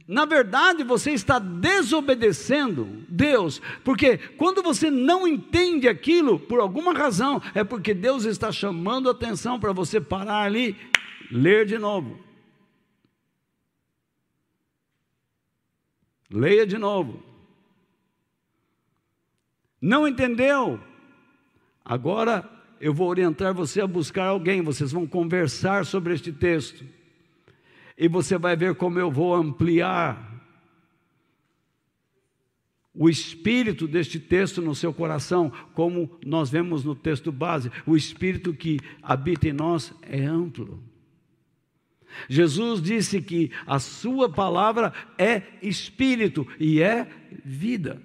[0.07, 7.41] Na verdade, você está desobedecendo Deus, porque quando você não entende aquilo, por alguma razão,
[7.55, 10.77] é porque Deus está chamando a atenção para você parar ali,
[11.31, 12.19] ler de novo.
[16.29, 17.23] Leia de novo.
[19.81, 20.79] Não entendeu?
[21.83, 22.47] Agora
[22.83, 26.83] eu vou orientar você a buscar alguém, vocês vão conversar sobre este texto.
[27.97, 30.29] E você vai ver como eu vou ampliar
[32.93, 38.53] o espírito deste texto no seu coração, como nós vemos no texto base, o espírito
[38.53, 40.83] que habita em nós é amplo.
[42.27, 47.07] Jesus disse que a sua palavra é espírito e é
[47.45, 48.01] vida.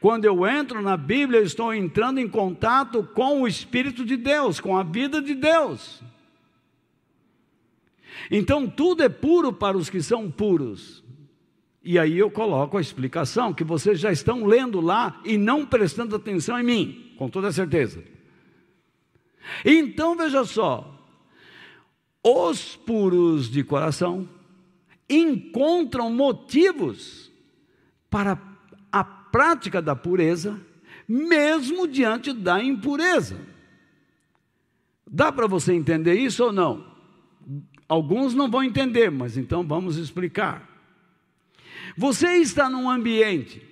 [0.00, 4.60] Quando eu entro na Bíblia, eu estou entrando em contato com o Espírito de Deus,
[4.60, 6.02] com a vida de Deus.
[8.30, 11.04] Então tudo é puro para os que são puros.
[11.82, 16.16] E aí eu coloco a explicação que vocês já estão lendo lá e não prestando
[16.16, 18.02] atenção em mim, com toda certeza.
[19.64, 20.92] Então veja só,
[22.24, 24.28] os puros de coração
[25.08, 27.30] encontram motivos
[28.10, 28.34] para
[29.30, 30.60] prática da pureza,
[31.08, 33.38] mesmo diante da impureza.
[35.08, 36.84] Dá para você entender isso ou não?
[37.88, 40.68] Alguns não vão entender, mas então vamos explicar.
[41.96, 43.62] Você está num ambiente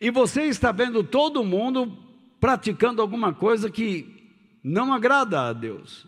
[0.00, 1.96] e você está vendo todo mundo
[2.38, 6.06] praticando alguma coisa que não agrada a Deus.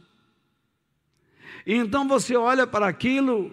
[1.66, 3.50] E então você olha para aquilo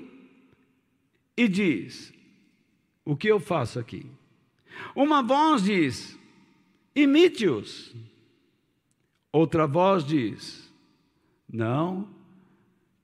[1.37, 2.13] e diz:
[3.05, 4.05] O que eu faço aqui?
[4.95, 6.17] Uma voz diz:
[6.95, 7.95] Imite-os.
[9.31, 10.71] Outra voz diz:
[11.47, 12.07] Não,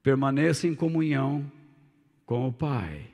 [0.02, 1.50] permaneça em comunhão
[2.26, 3.08] com o Pai.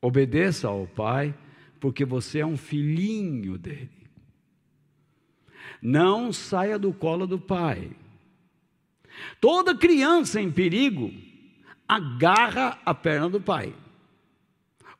[0.00, 1.34] Obedeça ao Pai,
[1.80, 3.90] porque você é um filhinho dele.
[5.82, 7.90] Não saia do colo do Pai.
[9.40, 11.12] Toda criança em perigo
[11.88, 13.74] agarra a perna do pai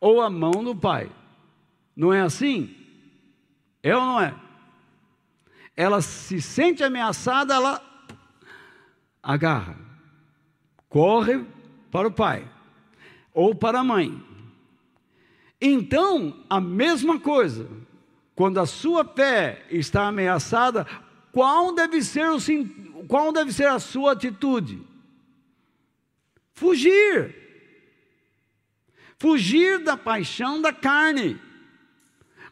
[0.00, 1.10] ou a mão do pai.
[1.96, 2.76] Não é assim?
[3.82, 4.34] É ou não é?
[5.74, 7.82] Ela se sente ameaçada, ela
[9.22, 9.78] agarra,
[10.88, 11.44] corre
[11.90, 12.46] para o pai
[13.32, 14.22] ou para a mãe.
[15.60, 17.68] Então, a mesma coisa,
[18.34, 20.86] quando a sua fé está ameaçada,
[21.32, 22.38] qual deve ser o,
[23.06, 24.82] qual deve ser a sua atitude?
[26.52, 27.34] Fugir.
[29.18, 31.38] Fugir da paixão da carne.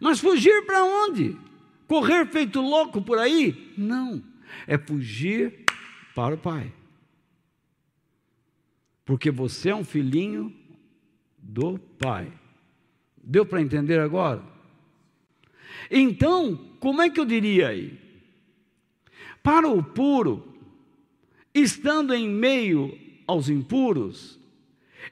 [0.00, 1.36] Mas fugir para onde?
[1.86, 3.72] Correr feito louco por aí?
[3.76, 4.22] Não.
[4.66, 5.64] É fugir
[6.14, 6.72] para o Pai.
[9.04, 10.54] Porque você é um filhinho
[11.38, 12.32] do Pai.
[13.22, 14.42] Deu para entender agora?
[15.90, 17.98] Então, como é que eu diria aí?
[19.42, 20.54] Para o puro,
[21.54, 24.38] estando em meio aos impuros,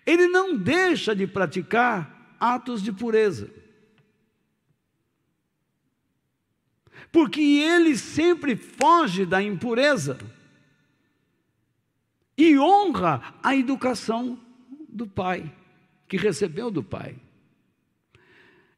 [0.07, 3.62] ele não deixa de praticar atos de pureza.
[7.13, 10.19] Porque ele sempre foge da impureza
[12.37, 14.41] e honra a educação
[14.89, 15.55] do pai,
[16.09, 17.15] que recebeu do pai.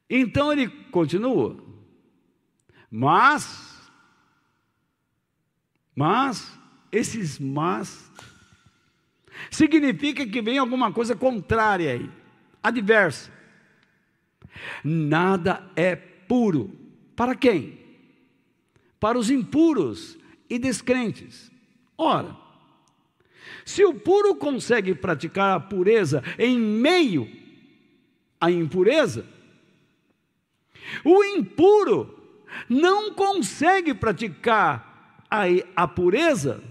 [0.09, 1.57] Então ele continua,
[2.91, 3.75] mas
[5.95, 6.59] mas,
[6.91, 8.11] esses mas,
[9.49, 12.09] significa que vem alguma coisa contrária aí,
[12.61, 13.31] adversa.
[14.83, 16.75] Nada é puro.
[17.15, 17.84] Para quem?
[19.05, 20.17] Para os impuros
[20.49, 21.51] e descrentes.
[21.95, 22.35] Ora,
[23.63, 27.29] se o puro consegue praticar a pureza em meio
[28.41, 29.23] à impureza,
[31.03, 32.19] o impuro
[32.67, 35.43] não consegue praticar a,
[35.75, 36.63] a pureza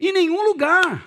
[0.00, 1.06] em nenhum lugar.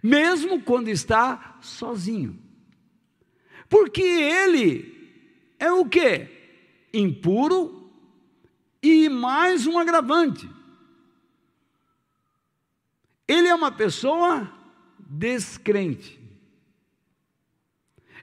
[0.00, 2.38] Mesmo quando está sozinho.
[3.68, 5.26] Porque ele
[5.58, 6.37] é o que?
[6.92, 7.90] Impuro
[8.82, 10.48] e mais um agravante.
[13.26, 14.50] Ele é uma pessoa
[14.98, 16.18] descrente.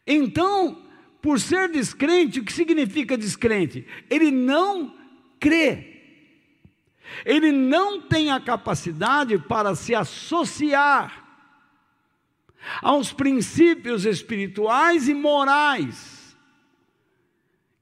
[0.08, 0.84] Então,
[1.22, 3.86] por ser descrente, o que significa descrente?
[4.10, 4.96] Ele não
[5.40, 5.94] crê.
[7.24, 11.24] Ele não tem a capacidade para se associar
[12.82, 16.25] aos princípios espirituais e morais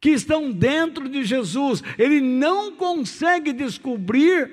[0.03, 1.81] que estão dentro de Jesus.
[1.97, 4.51] Ele não consegue descobrir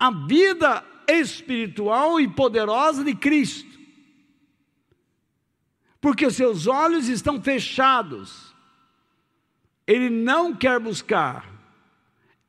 [0.00, 3.78] a vida espiritual e poderosa de Cristo.
[6.00, 8.54] Porque seus olhos estão fechados
[9.86, 11.46] ele não quer buscar.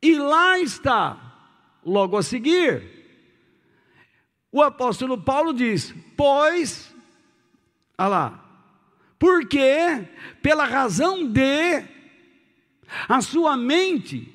[0.01, 1.17] E lá está,
[1.85, 2.81] logo a seguir,
[4.49, 6.95] o apóstolo Paulo diz: Pois,
[7.97, 8.44] olha lá,
[9.25, 10.07] porque,
[10.39, 11.83] pela razão de,
[13.09, 14.31] a sua mente,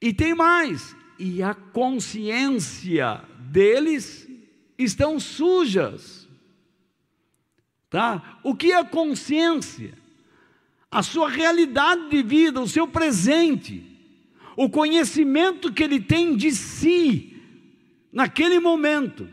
[0.00, 4.26] e tem mais, e a consciência deles
[4.78, 6.26] estão sujas.
[7.90, 8.40] Tá?
[8.42, 9.92] O que é consciência?
[10.90, 13.84] A sua realidade de vida, o seu presente,
[14.56, 17.38] o conhecimento que ele tem de si
[18.10, 19.28] naquele momento.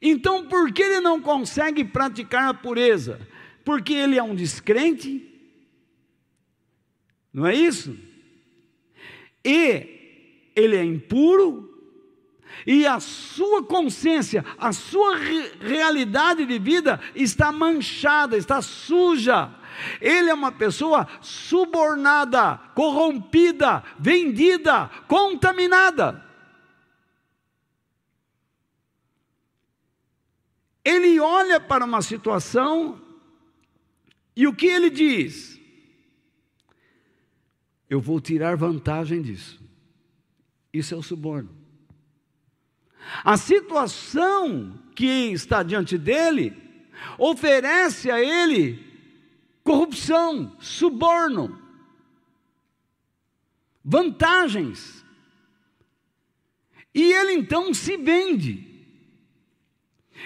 [0.00, 3.20] Então, por que ele não consegue praticar a pureza?
[3.64, 5.26] Porque ele é um descrente?
[7.32, 7.96] Não é isso?
[9.44, 11.70] E ele é impuro,
[12.66, 19.50] e a sua consciência, a sua re realidade de vida está manchada, está suja.
[20.00, 26.29] Ele é uma pessoa subornada, corrompida, vendida, contaminada.
[30.84, 33.00] Ele olha para uma situação
[34.34, 35.60] e o que ele diz?
[37.88, 39.60] Eu vou tirar vantagem disso.
[40.72, 41.50] Isso é o suborno.
[43.24, 46.56] A situação que está diante dele
[47.18, 48.86] oferece a ele
[49.64, 51.60] corrupção, suborno,
[53.84, 55.04] vantagens.
[56.94, 58.69] E ele então se vende.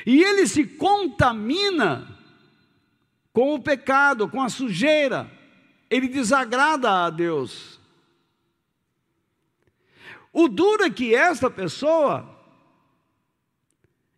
[0.07, 2.09] E ele se contamina
[3.33, 5.31] com o pecado, com a sujeira.
[5.91, 7.81] Ele desagrada a Deus.
[10.33, 12.29] O duro é que esta pessoa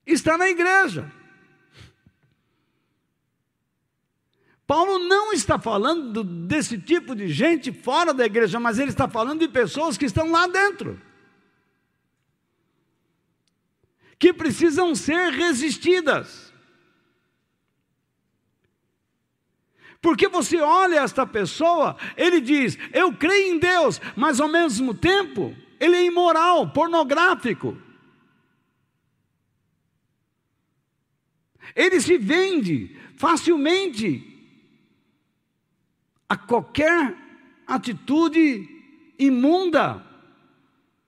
[0.07, 1.13] está na igreja.
[4.67, 9.41] Paulo não está falando desse tipo de gente fora da igreja, mas ele está falando
[9.41, 11.01] de pessoas que estão lá dentro,
[14.19, 16.53] que precisam ser resistidas.
[20.01, 25.55] Porque você olha esta pessoa, ele diz: Eu creio em Deus, mas ao mesmo tempo,
[25.81, 27.77] ele é imoral, pornográfico.
[31.75, 34.33] Ele se vende facilmente
[36.29, 37.17] a qualquer
[37.67, 38.69] atitude
[39.19, 40.05] imunda,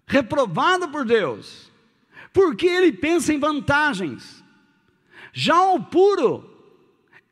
[0.07, 1.68] reprovada por Deus,
[2.39, 4.45] porque ele pensa em vantagens.
[5.33, 6.49] Já o puro,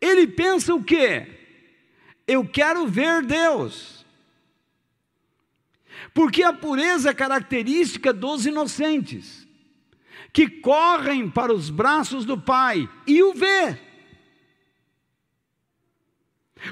[0.00, 1.28] ele pensa o quê?
[2.26, 4.04] Eu quero ver Deus.
[6.12, 9.46] Porque a pureza é característica dos inocentes
[10.32, 13.78] que correm para os braços do Pai e o vê.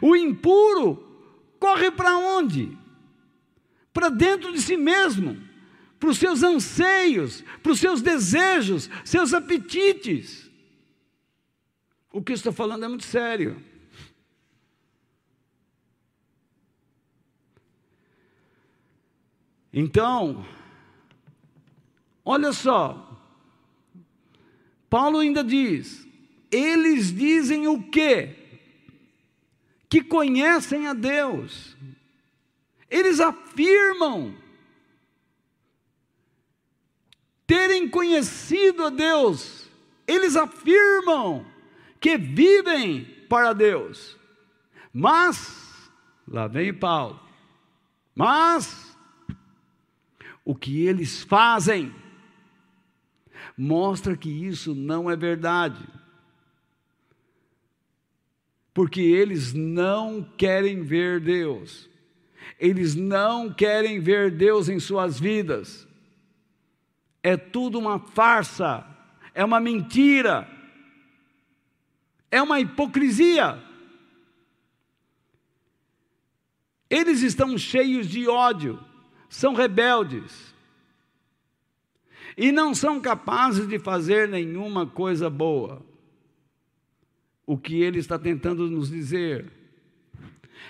[0.02, 1.22] O impuro
[1.60, 2.76] corre para onde?
[3.92, 5.40] Para dentro de si mesmo,
[6.04, 10.50] para os seus anseios, para os seus desejos, seus apetites.
[12.12, 13.56] O que estou falando é muito sério.
[19.72, 20.46] Então,
[22.22, 23.18] olha só,
[24.90, 26.06] Paulo ainda diz:
[26.50, 28.36] eles dizem o quê?
[29.88, 31.74] Que conhecem a Deus.
[32.90, 34.43] Eles afirmam
[37.46, 39.68] terem conhecido a Deus.
[40.06, 41.46] Eles afirmam
[42.00, 44.16] que vivem para Deus.
[44.92, 45.90] Mas,
[46.28, 47.18] lá vem Paulo,
[48.14, 48.96] mas
[50.44, 51.92] o que eles fazem
[53.56, 55.82] mostra que isso não é verdade.
[58.72, 61.88] Porque eles não querem ver Deus,
[62.58, 65.88] eles não querem ver Deus em suas vidas.
[67.26, 68.86] É tudo uma farsa,
[69.34, 70.46] é uma mentira,
[72.30, 73.58] é uma hipocrisia.
[76.90, 78.78] Eles estão cheios de ódio,
[79.26, 80.54] são rebeldes,
[82.36, 85.82] e não são capazes de fazer nenhuma coisa boa.
[87.46, 89.50] O que ele está tentando nos dizer?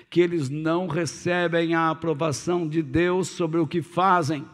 [0.08, 4.48] Que eles não recebem a aprovação de Deus sobre o que fazem,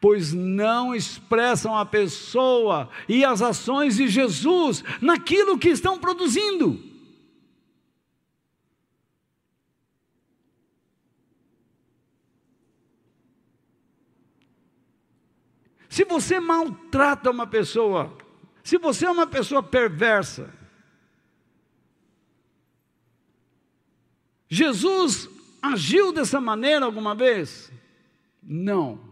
[0.00, 6.82] pois não expressam a pessoa e as ações de Jesus naquilo que estão produzindo.
[15.88, 18.14] Se você maltrata uma pessoa,
[18.62, 20.52] se você é uma pessoa perversa,
[24.46, 25.28] Jesus
[25.62, 27.72] agiu dessa maneira alguma vez?
[28.42, 29.05] Não.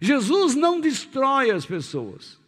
[0.00, 2.38] Jesus não destrói as pessoas.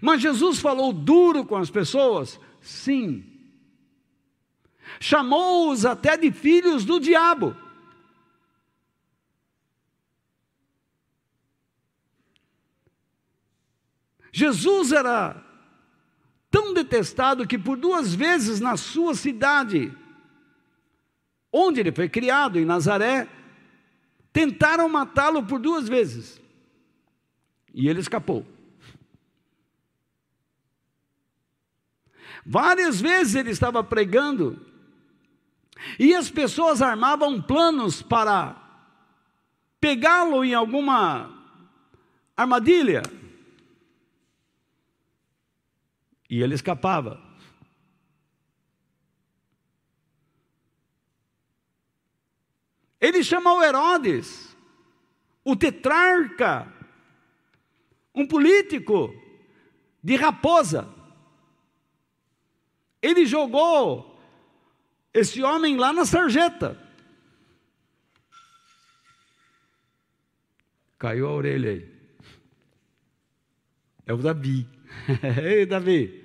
[0.00, 2.40] Mas Jesus falou duro com as pessoas?
[2.60, 3.24] Sim.
[5.00, 7.56] Chamou-os até de filhos do diabo.
[14.32, 15.40] Jesus era
[16.50, 19.96] tão detestado que por duas vezes na sua cidade,
[21.52, 23.28] onde ele foi criado, em Nazaré,
[24.32, 26.40] tentaram matá-lo por duas vezes.
[27.74, 28.46] E ele escapou.
[32.46, 34.64] Várias vezes ele estava pregando,
[35.98, 38.60] e as pessoas armavam planos para
[39.80, 41.30] pegá-lo em alguma
[42.36, 43.02] armadilha.
[46.28, 47.22] E ele escapava.
[53.00, 54.56] Ele chamou Herodes,
[55.44, 56.73] o tetrarca,
[58.14, 59.14] um político
[60.02, 60.88] de raposa.
[63.02, 64.18] Ele jogou
[65.12, 66.80] esse homem lá na sarjeta.
[70.98, 71.94] Caiu a orelha aí.
[74.06, 74.66] É o Davi.
[75.42, 76.24] Ei, Davi.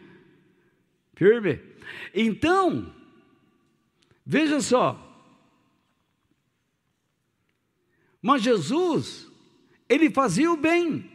[1.16, 1.60] Firme.
[2.14, 2.94] Então,
[4.26, 5.06] veja só.
[8.22, 9.30] Mas Jesus,
[9.88, 11.10] ele fazia o bem,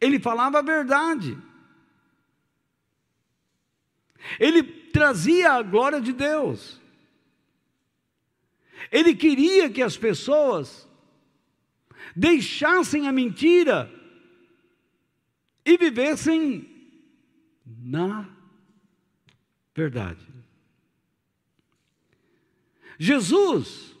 [0.00, 1.36] ele falava a verdade,
[4.38, 6.80] ele trazia a glória de Deus,
[8.90, 10.88] ele queria que as pessoas
[12.14, 13.92] deixassem a mentira
[15.64, 16.76] e vivessem
[17.66, 18.28] na
[19.74, 20.26] verdade.
[22.98, 23.96] Jesus,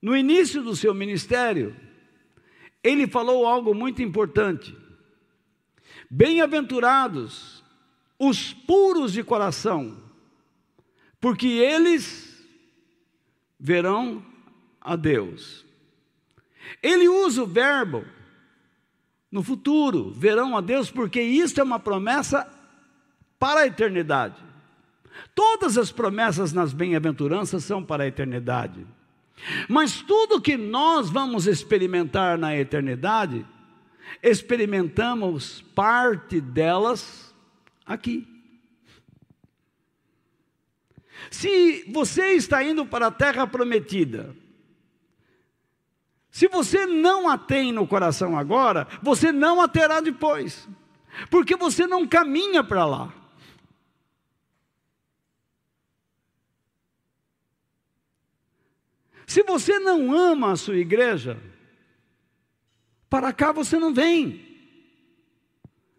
[0.00, 1.74] no início do seu ministério,
[2.84, 4.76] ele falou algo muito importante.
[6.10, 7.64] Bem-aventurados
[8.18, 9.96] os puros de coração,
[11.20, 12.46] porque eles
[13.58, 14.24] verão
[14.80, 15.64] a Deus.
[16.82, 18.04] Ele usa o verbo
[19.32, 22.48] no futuro, verão a Deus, porque isso é uma promessa
[23.38, 24.36] para a eternidade.
[25.34, 28.86] Todas as promessas nas bem-aventuranças são para a eternidade.
[29.68, 33.44] Mas tudo que nós vamos experimentar na eternidade,
[34.22, 37.34] experimentamos parte delas
[37.84, 38.26] aqui.
[41.30, 44.34] Se você está indo para a terra prometida,
[46.30, 50.68] se você não a tem no coração agora, você não a terá depois,
[51.30, 53.12] porque você não caminha para lá.
[59.26, 61.40] Se você não ama a sua igreja,
[63.08, 64.44] para cá você não vem.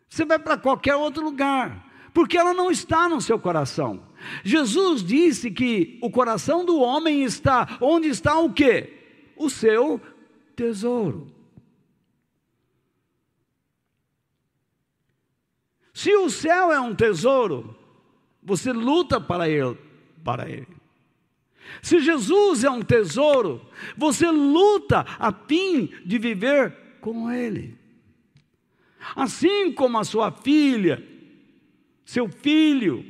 [0.09, 4.07] Você vai para qualquer outro lugar, porque ela não está no seu coração.
[4.43, 8.93] Jesus disse que o coração do homem está onde está o quê?
[9.35, 9.99] O seu
[10.55, 11.27] tesouro.
[15.93, 17.73] Se o céu é um tesouro,
[18.43, 19.77] você luta para ele,
[20.23, 20.74] para ele.
[21.81, 23.65] Se Jesus é um tesouro,
[23.97, 27.77] você luta a fim de viver com Ele.
[29.15, 31.05] Assim como a sua filha,
[32.03, 33.05] seu filho,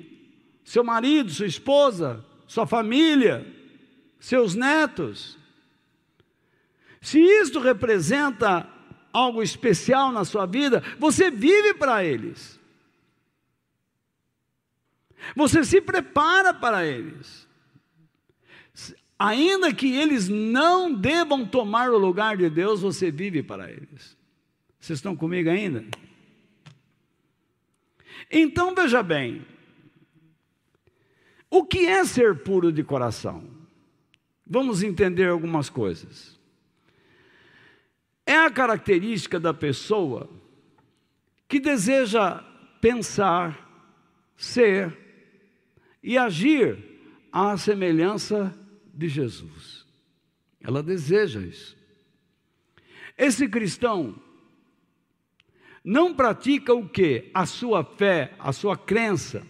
[0.63, 3.45] seu marido, sua esposa, sua família,
[4.19, 5.37] seus netos.
[7.01, 8.67] Se isto representa
[9.13, 12.59] algo especial na sua vida, você vive para eles.
[15.35, 17.44] Você se prepara para eles
[19.17, 24.17] ainda que eles não devam tomar o lugar de Deus, você vive para eles.
[24.79, 25.85] Vocês estão comigo ainda?
[28.29, 29.45] Então veja bem,
[31.49, 33.43] o que é ser puro de coração?
[34.45, 36.39] Vamos entender algumas coisas.
[38.25, 40.29] É a característica da pessoa
[41.47, 42.43] que deseja
[42.81, 43.69] pensar,
[44.35, 44.97] ser
[46.03, 46.77] e agir
[47.31, 48.64] à semelhança de
[48.97, 49.85] Jesus.
[50.61, 51.77] Ela deseja isso.
[53.17, 54.15] Esse cristão
[55.83, 57.29] não pratica o que?
[57.33, 59.45] A sua fé, a sua crença,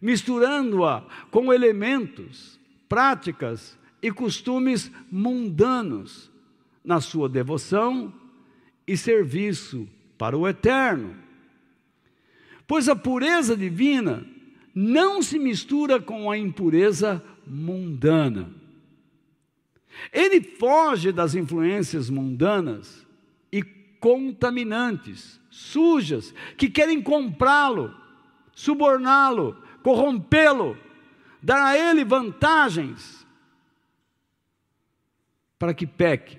[0.00, 2.58] misturando-a com elementos,
[2.88, 6.30] práticas e costumes mundanos
[6.82, 8.12] na sua devoção
[8.86, 11.14] e serviço para o eterno.
[12.66, 14.26] Pois a pureza divina
[14.74, 18.59] não se mistura com a impureza mundana.
[20.12, 23.06] Ele foge das influências mundanas
[23.52, 27.94] e contaminantes, sujas, que querem comprá-lo,
[28.52, 30.76] suborná-lo, corrompê-lo,
[31.42, 33.26] dar a ele vantagens
[35.58, 36.38] para que peque.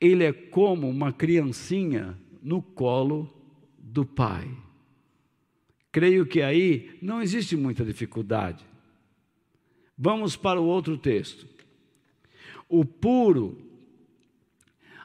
[0.00, 3.32] Ele é como uma criancinha no colo
[3.78, 4.48] do pai.
[5.92, 8.62] creio que aí não existe muita dificuldade.
[9.96, 11.55] Vamos para o outro texto.
[12.68, 13.58] O puro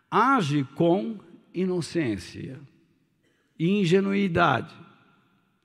[0.09, 1.20] age com
[1.53, 2.59] inocência
[3.57, 4.76] e ingenuidade.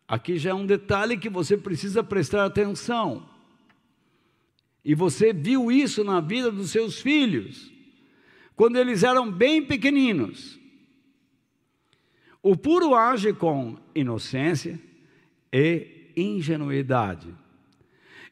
[0.06, 3.28] Aqui já é um detalhe que você precisa prestar atenção.
[4.84, 7.72] E você viu isso na vida dos seus filhos,
[8.54, 10.60] quando eles eram bem pequeninos.
[12.40, 14.78] O puro age com inocência
[15.52, 17.34] e ingenuidade.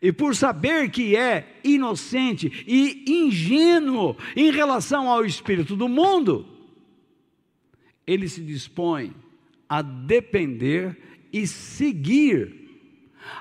[0.05, 6.47] E por saber que é inocente e ingênuo em relação ao espírito do mundo,
[8.07, 9.17] ele se dispõe
[9.67, 12.69] a depender e seguir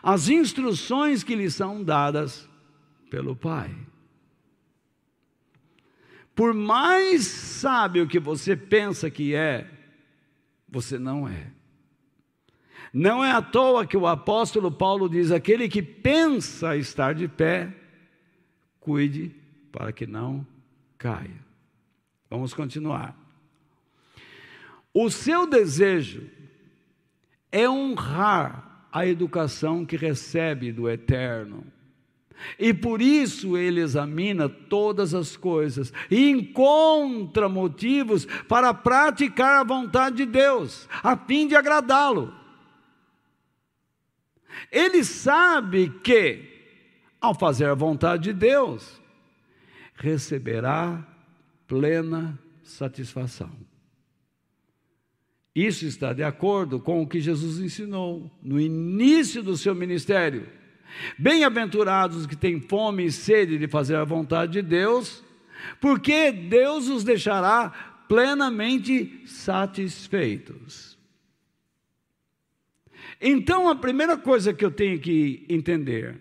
[0.01, 2.47] as instruções que lhe são dadas
[3.09, 3.76] pelo Pai.
[6.34, 9.70] Por mais sábio que você pensa que é,
[10.70, 11.51] você não é.
[12.93, 17.73] Não é à toa que o apóstolo Paulo diz: aquele que pensa estar de pé,
[18.79, 19.35] cuide
[19.71, 20.45] para que não
[20.95, 21.43] caia.
[22.29, 23.17] Vamos continuar.
[24.93, 26.29] O seu desejo
[27.51, 31.65] é honrar a educação que recebe do Eterno.
[32.59, 40.17] E por isso ele examina todas as coisas e encontra motivos para praticar a vontade
[40.17, 42.42] de Deus, a fim de agradá-lo.
[44.71, 46.39] Ele sabe que,
[47.19, 49.01] ao fazer a vontade de Deus,
[49.95, 51.05] receberá
[51.67, 53.51] plena satisfação.
[55.55, 60.47] Isso está de acordo com o que Jesus ensinou no início do seu ministério
[61.17, 65.23] Bem-aventurados que têm fome e sede de fazer a vontade de Deus,
[65.79, 67.69] porque Deus os deixará
[68.07, 70.92] plenamente satisfeitos.
[73.26, 76.19] Então, a primeira coisa que eu tenho que entender,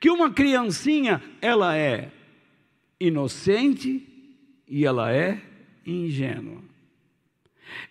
[0.00, 2.10] que uma criancinha, ela é
[2.98, 4.02] inocente
[4.66, 5.42] e ela é
[5.84, 6.62] ingênua.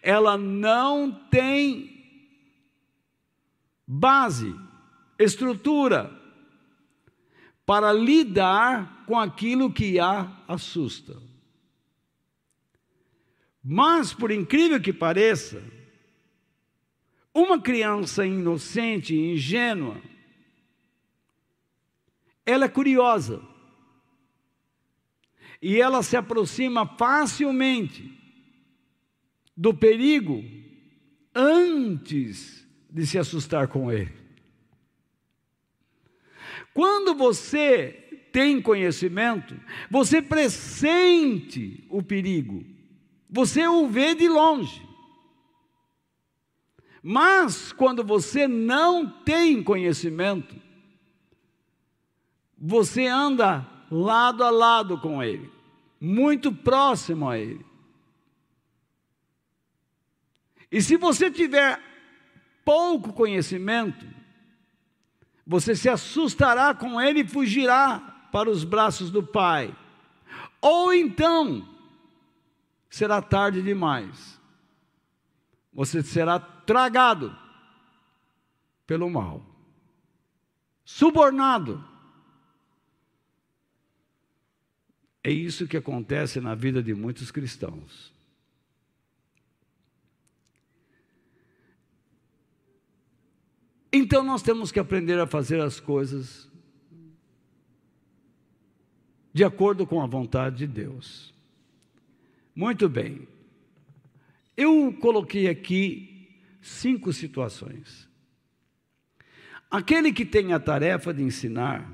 [0.02, 2.04] Ela não tem
[3.86, 4.56] base
[5.20, 6.20] estrutura
[7.64, 11.16] para lidar com aquilo que a assusta.
[13.64, 15.64] Mas, por incrível que pareça,
[17.34, 20.00] uma criança inocente, ingênua,
[22.46, 23.42] ela é curiosa.
[25.62, 28.12] E ela se aproxima facilmente
[29.56, 30.44] do perigo
[31.34, 34.14] antes de se assustar com ele.
[36.74, 39.58] Quando você tem conhecimento,
[39.90, 42.66] você pressente o perigo,
[43.30, 44.93] você o vê de longe.
[47.06, 50.56] Mas quando você não tem conhecimento,
[52.58, 55.51] você anda lado a lado com ele,
[55.99, 57.66] muito próximo a ele.
[60.72, 61.78] E se você tiver
[62.64, 64.08] pouco conhecimento,
[65.45, 67.99] você se assustará com ele e fugirá
[68.32, 69.76] para os braços do Pai.
[70.62, 71.68] Ou então,
[72.89, 74.39] será tarde demais.
[75.74, 77.36] Você será tragado
[78.86, 79.45] pelo mal,
[80.84, 81.84] subornado.
[85.24, 88.14] É isso que acontece na vida de muitos cristãos.
[93.91, 96.49] Então nós temos que aprender a fazer as coisas
[99.32, 101.34] de acordo com a vontade de Deus.
[102.55, 103.28] Muito bem.
[104.57, 106.12] Eu coloquei aqui
[106.64, 108.09] cinco situações.
[109.70, 111.88] Aquele que tem a tarefa de ensinar,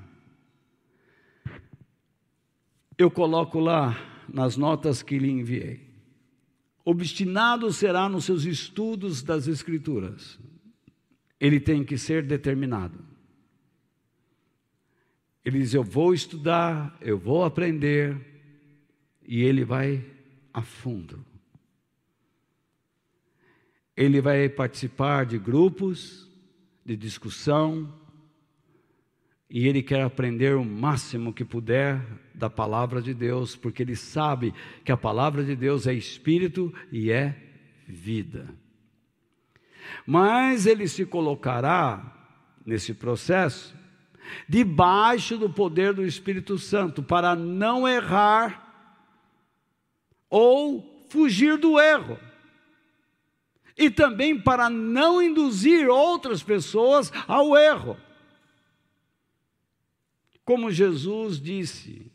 [2.98, 3.98] eu coloco lá
[4.32, 5.90] nas notas que lhe enviei.
[6.86, 10.40] Obstinado será nos seus estudos das Escrituras
[11.40, 13.00] ele tem que ser determinado.
[15.44, 18.44] Ele diz: Eu vou estudar, eu vou aprender,
[19.26, 20.06] e ele vai
[20.54, 21.26] a fundo.
[24.00, 26.26] Ele vai participar de grupos
[26.86, 27.94] de discussão,
[29.50, 32.02] e ele quer aprender o máximo que puder
[32.34, 34.54] da palavra de Deus, porque ele sabe
[34.86, 37.36] que a palavra de Deus é espírito e é
[37.86, 38.48] vida.
[40.08, 42.16] Mas ele se colocará
[42.66, 43.76] nesse processo
[44.48, 48.66] debaixo do poder do Espírito Santo para não errar
[50.30, 52.18] ou fugir do erro.
[53.80, 57.98] E também para não induzir outras pessoas ao erro.
[60.44, 62.12] Como Jesus disse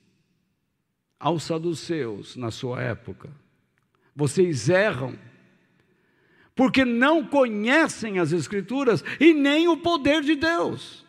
[1.19, 3.31] aos saduceus na sua época:
[4.15, 5.19] vocês erram
[6.55, 11.05] porque não conhecem as Escrituras e nem o poder de Deus.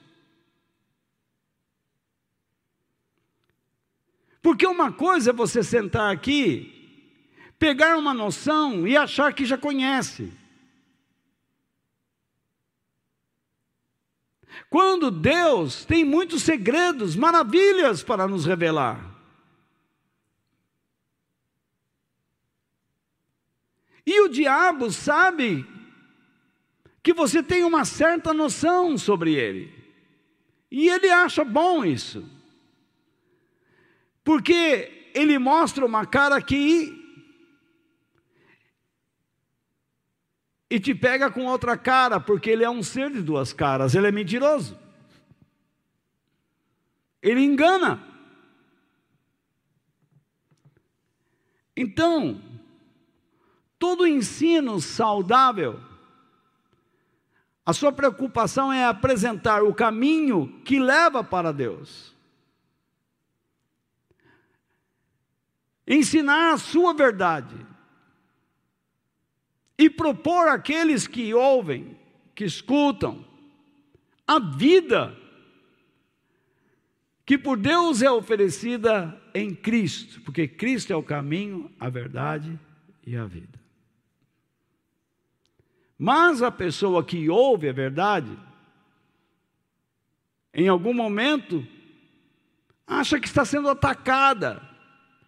[4.41, 6.71] Porque uma coisa é você sentar aqui,
[7.57, 10.31] pegar uma noção e achar que já conhece.
[14.69, 19.15] Quando Deus tem muitos segredos, maravilhas para nos revelar.
[24.05, 25.65] E o diabo sabe
[27.01, 29.73] que você tem uma certa noção sobre ele.
[30.69, 32.23] E ele acha bom isso.
[34.23, 37.04] Porque ele mostra uma cara aqui
[40.69, 44.07] e te pega com outra cara, porque ele é um ser de duas caras, ele
[44.07, 44.77] é mentiroso.
[47.21, 48.03] Ele engana.
[51.75, 52.41] Então,
[53.77, 55.79] todo ensino saudável,
[57.65, 62.15] a sua preocupação é apresentar o caminho que leva para Deus.
[65.87, 67.74] Ensinar a sua verdade.
[69.77, 71.97] E propor àqueles que ouvem,
[72.33, 73.25] que escutam,
[74.27, 75.15] a vida
[77.25, 82.57] que por Deus é oferecida em Cristo, porque Cristo é o caminho, a verdade
[83.05, 83.59] e a vida.
[85.97, 88.37] Mas a pessoa que ouve a verdade,
[90.53, 91.65] em algum momento,
[92.85, 94.61] acha que está sendo atacada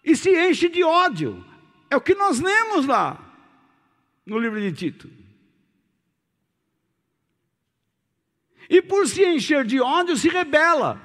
[0.04, 1.44] e se enche de ódio.
[1.90, 3.27] É o que nós lemos lá
[4.28, 5.10] no livro de Tito.
[8.70, 11.02] E por se encher de ódio, se rebela.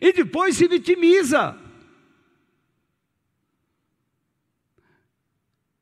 [0.00, 1.66] E depois se vitimiza.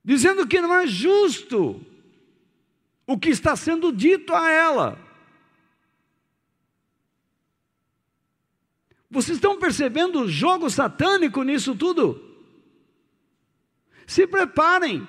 [0.05, 1.81] dizendo que não é justo
[3.07, 4.99] o que está sendo dito a ela.
[9.11, 12.34] Vocês estão percebendo o jogo satânico nisso tudo?
[14.07, 15.07] Se preparem,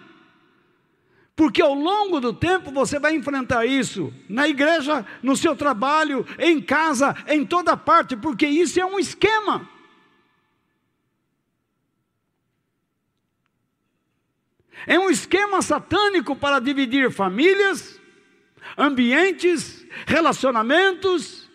[1.35, 6.61] porque ao longo do tempo você vai enfrentar isso na igreja, no seu trabalho, em
[6.61, 9.69] casa, em toda parte, porque isso é um esquema.
[14.87, 17.99] É um esquema satânico para dividir famílias,
[18.77, 21.49] ambientes, relacionamentos,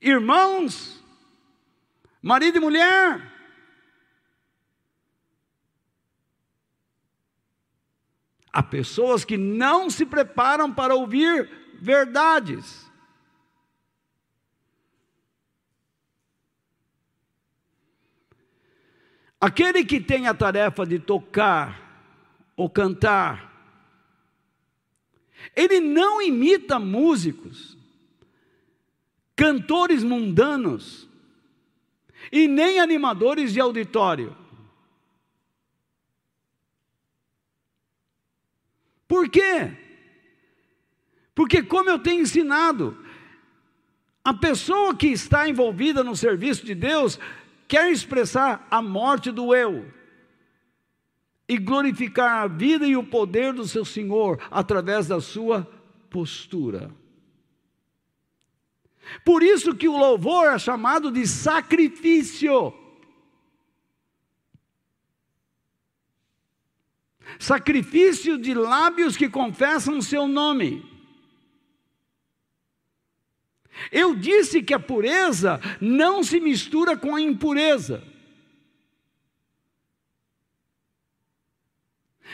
[0.00, 1.04] irmãos,
[2.22, 3.29] marido e mulher.
[8.52, 11.48] Há pessoas que não se preparam para ouvir
[11.80, 12.90] verdades.
[19.40, 21.88] Aquele que tem a tarefa de tocar
[22.56, 23.50] ou cantar,
[25.56, 27.78] ele não imita músicos,
[29.34, 31.08] cantores mundanos
[32.30, 34.36] e nem animadores de auditório.
[39.10, 39.72] Por quê?
[41.34, 42.96] Porque, como eu tenho ensinado,
[44.24, 47.18] a pessoa que está envolvida no serviço de Deus
[47.66, 49.92] quer expressar a morte do eu
[51.48, 55.68] e glorificar a vida e o poder do seu Senhor através da sua
[56.08, 56.94] postura.
[59.24, 62.72] Por isso que o louvor é chamado de sacrifício.
[67.38, 70.88] Sacrifício de lábios que confessam o seu nome.
[73.90, 78.02] Eu disse que a pureza não se mistura com a impureza.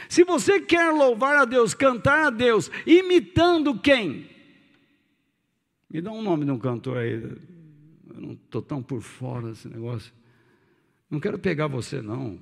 [0.09, 4.29] Se você quer louvar a Deus, cantar a Deus, imitando quem?
[5.89, 7.13] Me dá um nome de um cantor aí.
[7.13, 10.13] Eu não estou tão por fora desse negócio.
[11.11, 12.39] Não quero pegar você, não.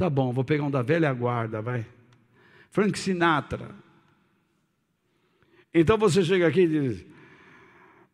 [0.00, 1.86] Tá bom, vou pegar um da velha guarda, vai.
[2.70, 3.74] Frank Sinatra.
[5.74, 7.04] Então você chega aqui e diz: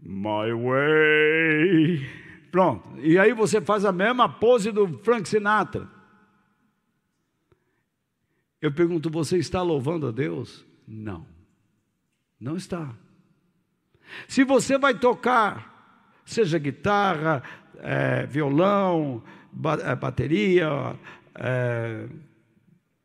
[0.00, 2.10] My way.
[2.50, 2.88] Pronto.
[2.98, 5.88] E aí você faz a mesma pose do Frank Sinatra.
[8.60, 10.66] Eu pergunto: você está louvando a Deus?
[10.88, 11.24] Não.
[12.40, 12.92] Não está.
[14.26, 17.44] Se você vai tocar, seja guitarra,
[17.78, 19.22] é, violão,
[19.84, 20.98] é, bateria,
[21.38, 22.08] é,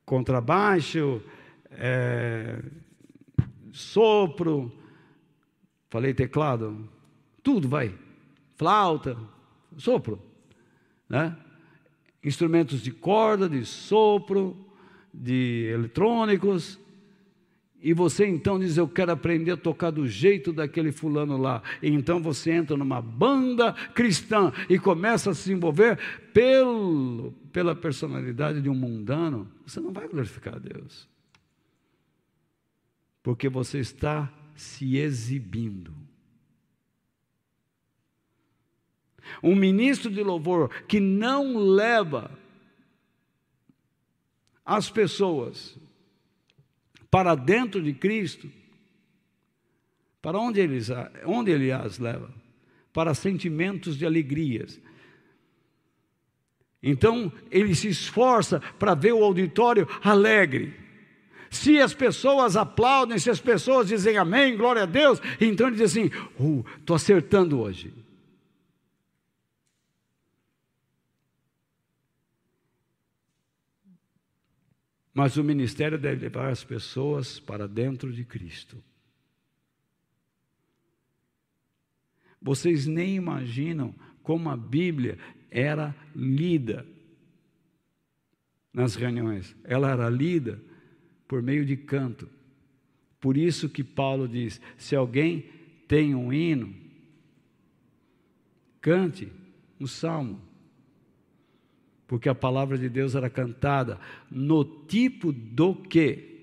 [0.06, 1.22] contrabaixo,
[1.72, 2.62] é,
[3.72, 4.72] sopro,
[5.90, 6.90] falei teclado,
[7.44, 7.94] tudo vai,
[8.56, 9.18] flauta,
[9.78, 10.22] sopro,
[11.08, 11.36] né?
[12.24, 14.56] instrumentos de corda, de sopro,
[15.14, 16.80] de eletrônicos,
[17.82, 21.64] e você então diz: Eu quero aprender a tocar do jeito daquele fulano lá.
[21.82, 25.98] E então você entra numa banda cristã e começa a se envolver
[26.32, 29.52] pelo, pela personalidade de um mundano.
[29.66, 31.10] Você não vai glorificar a Deus.
[33.24, 35.94] Porque você está se exibindo.
[39.42, 42.30] Um ministro de louvor que não leva
[44.64, 45.78] as pessoas
[47.12, 48.50] para dentro de Cristo,
[50.22, 50.90] para onde, eles,
[51.26, 52.32] onde ele as leva?
[52.94, 54.80] Para sentimentos de alegrias.
[56.82, 60.74] Então, ele se esforça para ver o auditório alegre.
[61.50, 65.92] Se as pessoas aplaudem, se as pessoas dizem amém, glória a Deus, então ele diz
[65.92, 67.94] assim: estou uh, acertando hoje.
[75.14, 78.82] Mas o ministério deve levar as pessoas para dentro de Cristo.
[82.42, 83.94] Vocês nem imaginam
[84.24, 85.18] como a Bíblia
[85.50, 86.86] era lida
[88.74, 89.56] nas reuniões.
[89.64, 90.62] Ela era lida
[91.28, 92.28] por meio de canto.
[93.20, 95.42] Por isso que Paulo diz: se alguém
[95.88, 96.74] tem um hino,
[98.80, 99.32] cante
[99.80, 100.42] um salmo
[102.12, 103.98] porque a palavra de Deus era cantada
[104.30, 106.42] no tipo do que?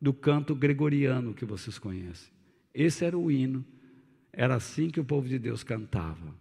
[0.00, 2.32] Do canto gregoriano que vocês conhecem.
[2.74, 3.64] Esse era o hino,
[4.32, 6.34] era assim que o povo de Deus cantava.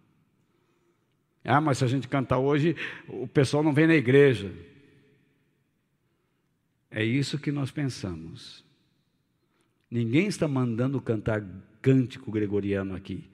[1.43, 2.75] Ah, mas se a gente cantar hoje,
[3.07, 4.51] o pessoal não vem na igreja.
[6.89, 8.65] É isso que nós pensamos.
[9.91, 11.45] Ninguém está mandando cantar
[11.79, 13.29] cântico gregoriano aqui,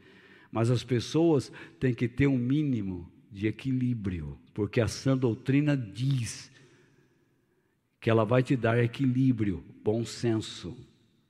[0.51, 1.49] mas as pessoas
[1.79, 6.51] têm que ter um mínimo de equilíbrio, porque a sã doutrina diz
[7.99, 10.75] que ela vai te dar equilíbrio, bom senso.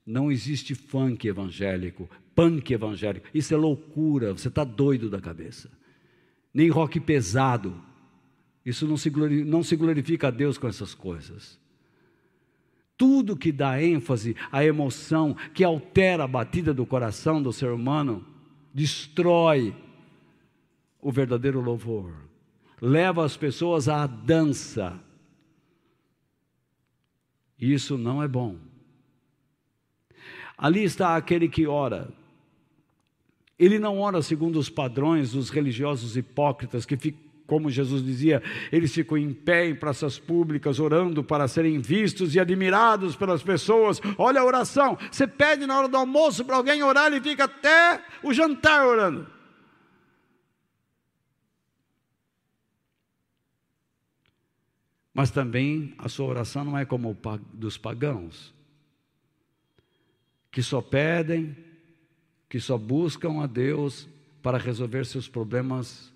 [0.06, 3.26] Não existe funk evangélico, punk evangélico.
[3.34, 5.70] Isso é loucura, você está doido da cabeça.
[6.54, 7.80] Nem rock pesado.
[8.64, 9.10] Isso não se,
[9.44, 11.58] não se glorifica a Deus com essas coisas.
[12.96, 18.24] Tudo que dá ênfase à emoção, que altera a batida do coração do ser humano,
[18.74, 19.74] destrói
[21.00, 22.12] o verdadeiro louvor,
[22.80, 24.98] leva as pessoas à dança.
[27.58, 28.56] Isso não é bom.
[30.56, 32.08] Ali está aquele que ora.
[33.58, 38.40] Ele não ora segundo os padrões dos religiosos hipócritas que ficam como Jesus dizia,
[38.70, 44.00] eles ficam em pé em praças públicas, orando para serem vistos e admirados pelas pessoas.
[44.16, 44.96] Olha a oração.
[45.10, 49.26] Você pede na hora do almoço para alguém orar, ele fica até o jantar orando.
[55.20, 57.14] Mas também a sua oração não é como
[57.52, 58.54] dos pagãos,
[60.50, 61.54] que só pedem,
[62.48, 64.08] que só buscam a Deus
[64.40, 66.10] para resolver seus problemas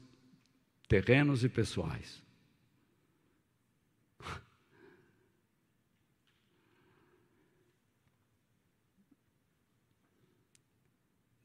[0.88, 2.22] terrenos e pessoais.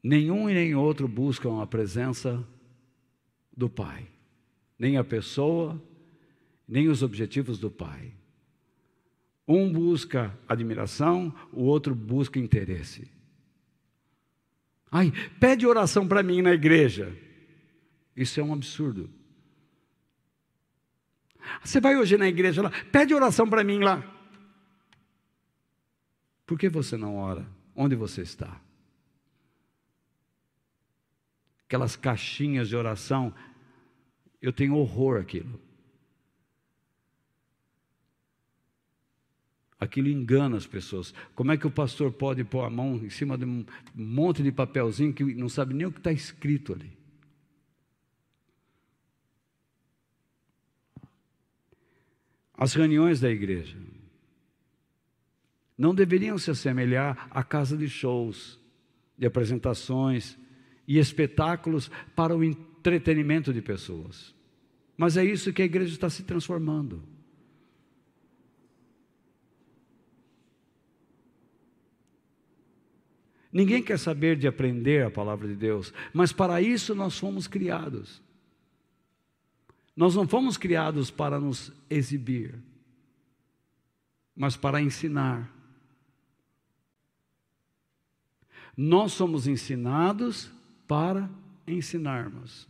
[0.02, 2.42] Nenhum e nem outro buscam a presença
[3.54, 4.08] do Pai,
[4.78, 5.78] nem a pessoa,
[6.70, 8.14] nem os objetivos do Pai.
[9.46, 13.10] Um busca admiração, o outro busca interesse.
[14.88, 17.12] Ai, pede oração para mim na igreja.
[18.16, 19.10] Isso é um absurdo.
[21.64, 24.04] Você vai hoje na igreja lá, pede oração para mim lá.
[26.46, 27.44] Por que você não ora?
[27.74, 28.60] Onde você está?
[31.64, 33.34] Aquelas caixinhas de oração,
[34.40, 35.69] eu tenho horror aquilo.
[39.80, 41.14] Aquilo engana as pessoas.
[41.34, 43.64] Como é que o pastor pode pôr a mão em cima de um
[43.94, 46.92] monte de papelzinho que não sabe nem o que está escrito ali?
[52.54, 53.78] As reuniões da igreja
[55.78, 58.60] não deveriam se assemelhar à casa de shows,
[59.16, 60.38] de apresentações
[60.86, 64.34] e espetáculos para o entretenimento de pessoas.
[64.94, 67.02] Mas é isso que a igreja está se transformando.
[73.52, 78.22] Ninguém quer saber de aprender a palavra de Deus, mas para isso nós fomos criados.
[79.96, 82.54] Nós não fomos criados para nos exibir,
[84.36, 85.52] mas para ensinar.
[88.76, 90.50] Nós somos ensinados
[90.86, 91.28] para
[91.66, 92.68] ensinarmos.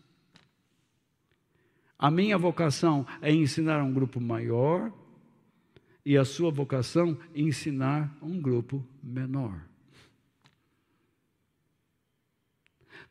[1.99, 4.91] A minha vocação é ensinar um grupo maior
[6.05, 9.70] e a sua vocação é ensinar um grupo menor.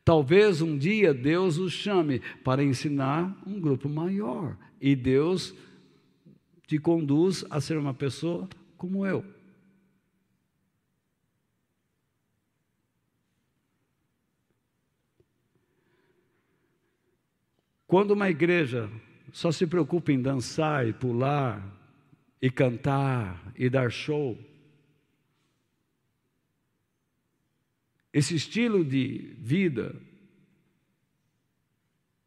[0.04, 5.54] Talvez um dia Deus os chame para ensinar um grupo maior e Deus
[6.66, 9.24] te conduz a ser uma pessoa como eu.
[17.86, 18.88] Quando uma igreja
[19.32, 21.60] só se preocupa em dançar e pular
[22.40, 24.38] e cantar e dar show,
[28.12, 29.94] esse estilo de vida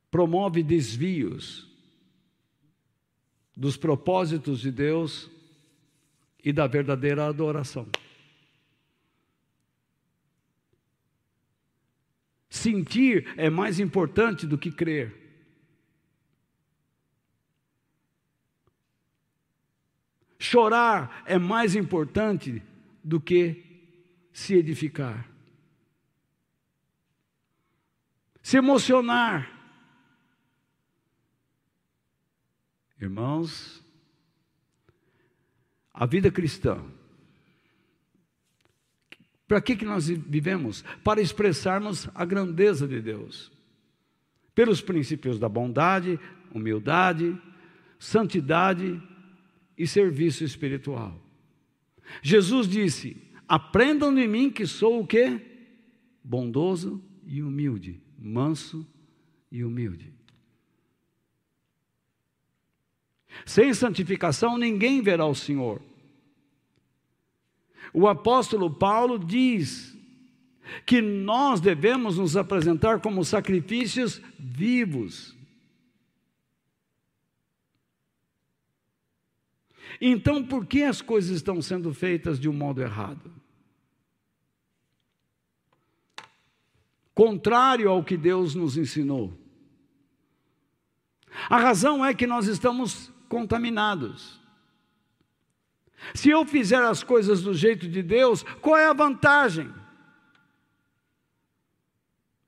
[0.10, 1.68] promove desvios
[3.56, 5.30] dos propósitos de Deus
[6.44, 7.88] e da verdadeira adoração.
[12.50, 15.22] Sentir é mais importante do que crer.
[20.38, 22.62] Chorar é mais importante
[23.04, 23.64] do que
[24.32, 25.33] se edificar.
[28.44, 29.50] Se emocionar.
[33.02, 33.84] Irmãos,
[35.94, 36.84] a vida cristã,
[39.48, 40.84] para que, que nós vivemos?
[41.04, 43.52] Para expressarmos a grandeza de Deus,
[44.54, 46.20] pelos princípios da bondade,
[46.54, 47.40] humildade,
[47.98, 49.02] santidade
[49.78, 51.20] e serviço espiritual.
[52.22, 53.16] Jesus disse:
[53.48, 55.40] Aprendam de mim que sou o quê?
[56.24, 58.86] Bondoso e humilde, manso
[59.52, 60.14] e humilde.
[63.46, 65.82] Sem santificação ninguém verá o Senhor.
[67.94, 69.96] O apóstolo Paulo diz
[70.86, 75.36] que nós devemos nos apresentar como sacrifícios vivos,
[80.06, 83.32] Então, por que as coisas estão sendo feitas de um modo errado?
[87.14, 89.38] Contrário ao que Deus nos ensinou.
[91.50, 94.40] A razão é que nós estamos contaminados.
[96.14, 99.74] Se eu fizer as coisas do jeito de Deus, qual é a vantagem?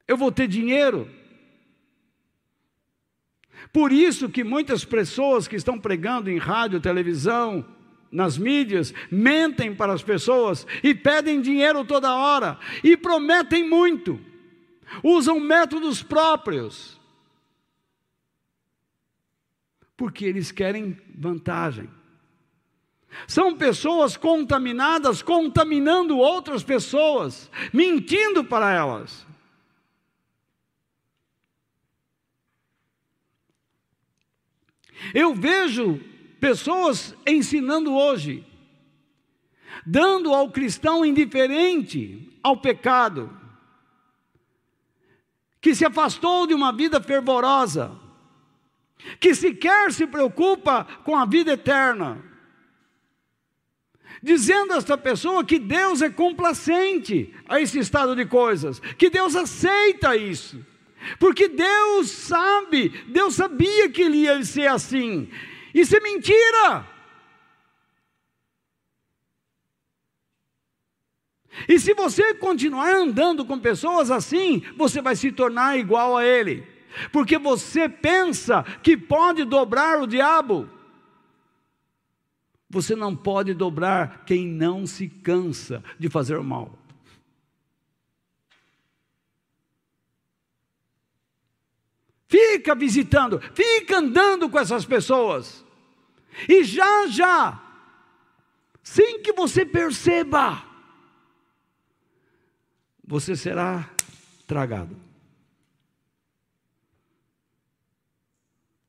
[0.07, 1.09] Eu vou ter dinheiro,
[3.73, 7.65] por isso que muitas pessoas que estão pregando em rádio, televisão,
[8.11, 14.19] nas mídias, mentem para as pessoas e pedem dinheiro toda hora e prometem muito.
[15.03, 16.99] Usam métodos próprios.
[19.97, 21.89] Porque eles querem vantagem.
[23.27, 29.25] São pessoas contaminadas, contaminando outras pessoas, mentindo para elas.
[35.13, 35.99] Eu vejo
[36.39, 38.45] pessoas ensinando hoje,
[39.85, 43.29] dando ao cristão indiferente ao pecado,
[45.65, 47.99] que se afastou de uma vida fervorosa,
[49.19, 52.23] que sequer se preocupa com a vida eterna,
[54.21, 59.35] dizendo a esta pessoa que Deus é complacente a esse estado de coisas, que Deus
[59.35, 60.63] aceita isso.
[61.17, 65.27] Porque Deus sabe, Deus sabia que ele ia ser assim.
[65.73, 66.87] Isso é mentira.
[71.67, 76.67] E se você continuar andando com pessoas assim, você vai se tornar igual a ele.
[77.11, 80.69] Porque você pensa que pode dobrar o diabo.
[82.69, 86.77] Você não pode dobrar quem não se cansa de fazer o mal.
[92.27, 95.63] Fica visitando, fica andando com essas pessoas.
[96.49, 97.61] E já já,
[98.83, 100.61] sem que você perceba,
[103.07, 103.89] você será
[104.47, 104.95] tragado.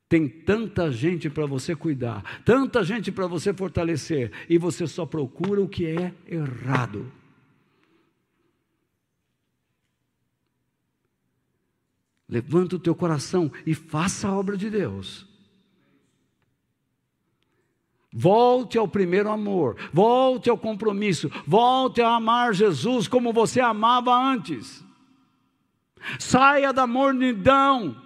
[0.09, 5.61] Tem tanta gente para você cuidar, tanta gente para você fortalecer, e você só procura
[5.61, 7.11] o que é errado.
[12.27, 15.25] Levanta o teu coração e faça a obra de Deus.
[18.11, 24.83] Volte ao primeiro amor, volte ao compromisso, volte a amar Jesus como você amava antes.
[26.19, 28.01] Saia da mornidão.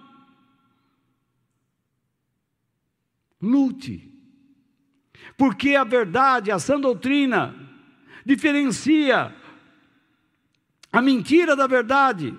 [3.40, 4.12] Lute.
[5.36, 7.54] Porque a verdade, a sã doutrina,
[8.24, 9.34] diferencia
[10.92, 12.36] a mentira da verdade.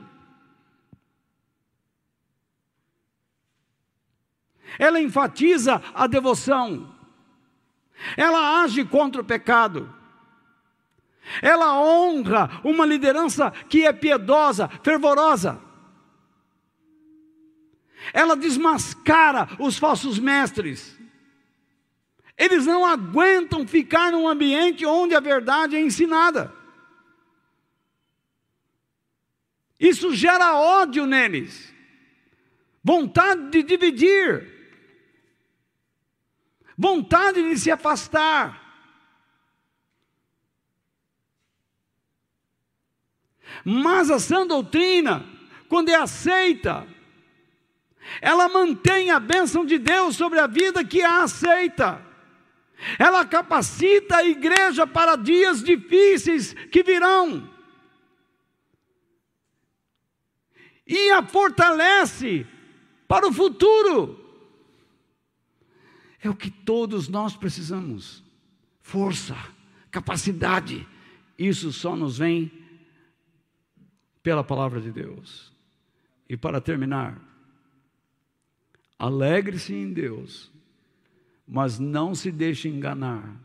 [4.77, 6.92] Ela enfatiza a devoção.
[8.17, 9.93] Ela age contra o pecado.
[11.41, 15.59] Ela honra uma liderança que é piedosa, fervorosa.
[18.11, 20.99] Ela desmascara os falsos mestres.
[22.37, 26.53] Eles não aguentam ficar num ambiente onde a verdade é ensinada.
[29.79, 31.73] Isso gera ódio neles,
[32.83, 34.52] vontade de dividir,
[36.77, 38.61] vontade de se afastar.
[43.63, 45.25] Mas a sã doutrina,
[45.69, 46.87] quando é aceita,
[48.21, 52.03] ela mantém a bênção de Deus sobre a vida que a aceita.
[52.99, 57.49] Ela capacita a igreja para dias difíceis que virão.
[60.85, 62.45] E a fortalece
[63.07, 64.22] para o futuro.
[66.23, 68.23] É o que todos nós precisamos.
[68.81, 69.35] Força,
[69.91, 70.87] capacidade.
[71.37, 72.49] Isso só nos vem
[74.23, 75.51] pela palavra de Deus.
[76.29, 77.21] E para terminar,
[78.97, 80.49] alegre-se em Deus,
[81.45, 83.37] mas não se deixe enganar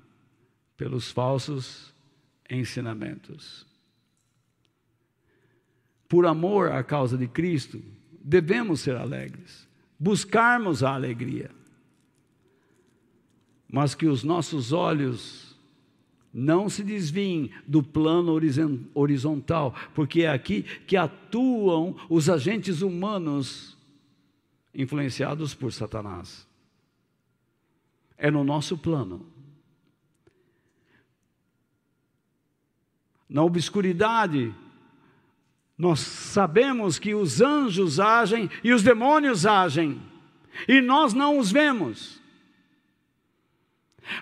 [0.77, 1.93] pelos falsos
[2.49, 3.67] ensinamentos.
[6.09, 7.83] Por amor à causa de Cristo,
[8.23, 9.69] devemos ser alegres,
[9.99, 11.51] buscarmos a alegria,
[13.71, 15.57] mas que os nossos olhos
[16.33, 18.33] não se desviem do plano
[18.95, 23.77] horizontal, porque é aqui que atuam os agentes humanos
[24.75, 26.47] influenciados por Satanás.
[28.17, 29.27] É no nosso plano.
[33.29, 34.55] Na obscuridade,
[35.77, 40.01] nós sabemos que os anjos agem e os demônios agem,
[40.67, 42.18] e nós não os vemos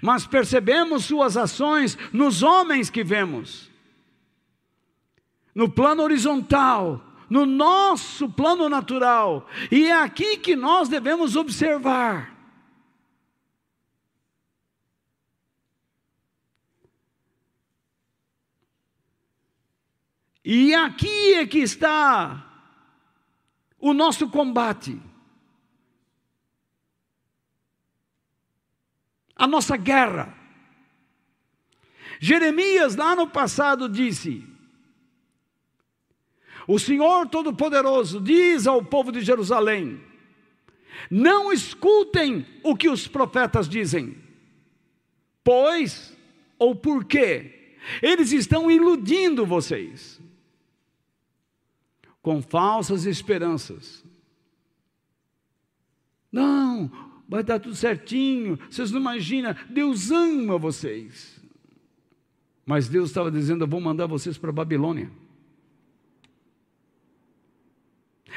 [0.03, 3.71] mas percebemos suas ações nos homens que vemos.
[5.55, 12.37] No plano horizontal, no nosso plano natural, e é aqui que nós devemos observar.
[20.45, 22.47] E aqui é que está
[23.81, 24.97] o nosso combate.
[29.37, 30.35] A nossa guerra.
[32.19, 34.43] Jeremias, lá no passado, disse:
[36.67, 40.01] O Senhor Todo-Poderoso diz ao povo de Jerusalém:
[41.11, 44.17] Não escutem o que os profetas dizem,
[45.45, 46.17] pois
[46.59, 50.21] ou porque eles estão iludindo vocês
[52.23, 54.05] com falsas esperanças.
[56.33, 56.91] Não,
[57.29, 58.59] vai dar tudo certinho.
[58.71, 61.41] Vocês não imaginam, Deus ama vocês.
[62.65, 65.11] Mas Deus estava dizendo: Eu vou mandar vocês para a Babilônia.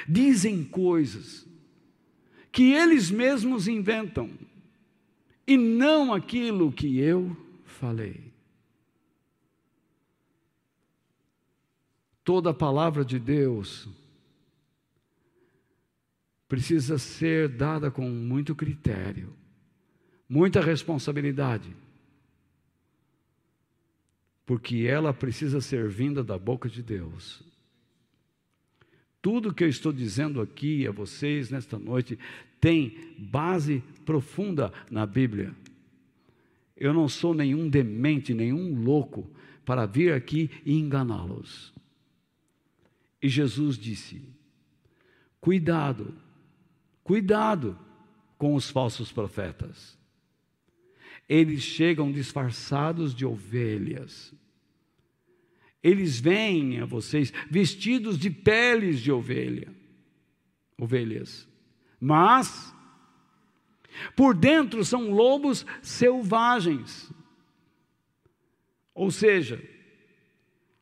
[0.08, 1.48] Dizem coisas
[2.52, 4.30] que eles mesmos inventam,
[5.46, 8.30] e não aquilo que eu falei.
[12.24, 13.88] Toda a palavra de Deus
[16.50, 19.32] precisa ser dada com muito critério,
[20.28, 21.76] muita responsabilidade,
[24.48, 27.44] porque ela precisa ser vinda da boca de Deus.
[29.22, 32.18] Tudo que eu estou dizendo aqui a vocês nesta noite
[32.60, 35.54] tem base profunda na Bíblia.
[36.76, 39.30] Eu não sou nenhum demente, nenhum louco
[39.64, 41.72] para vir aqui e enganá-los.
[43.22, 44.22] E Jesus disse:
[45.40, 46.14] Cuidado
[47.10, 47.76] Cuidado
[48.38, 49.98] com os falsos profetas.
[51.28, 54.32] Eles chegam disfarçados de ovelhas.
[55.82, 59.76] Eles vêm a vocês vestidos de peles de ovelha,
[60.78, 61.48] ovelhas.
[62.00, 62.72] Mas
[64.16, 67.12] por dentro são lobos selvagens.
[68.94, 69.60] Ou seja,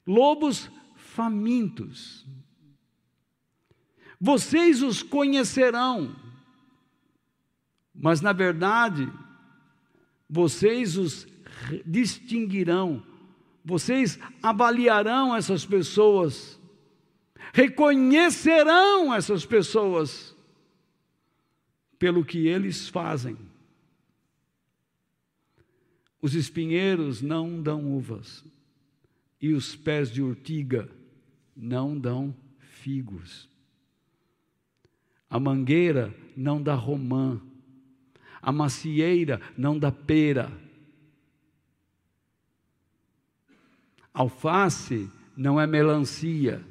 [0.05, 2.27] lobos famintos.
[4.19, 6.15] Vocês os conhecerão,
[7.93, 9.11] mas na verdade,
[10.29, 11.27] vocês os
[11.85, 13.03] distinguirão,
[13.63, 16.59] vocês avaliarão essas pessoas,
[17.53, 20.35] reconhecerão essas pessoas
[21.99, 23.37] pelo que eles fazem,
[26.19, 28.43] Os espinheiros não dão uvas,
[29.39, 30.89] e os pés de urtiga
[31.55, 33.47] não dão figos.
[35.29, 37.41] A mangueira não dá romã,
[38.41, 40.51] a macieira não dá pera.
[44.13, 46.65] Alface não é melancia.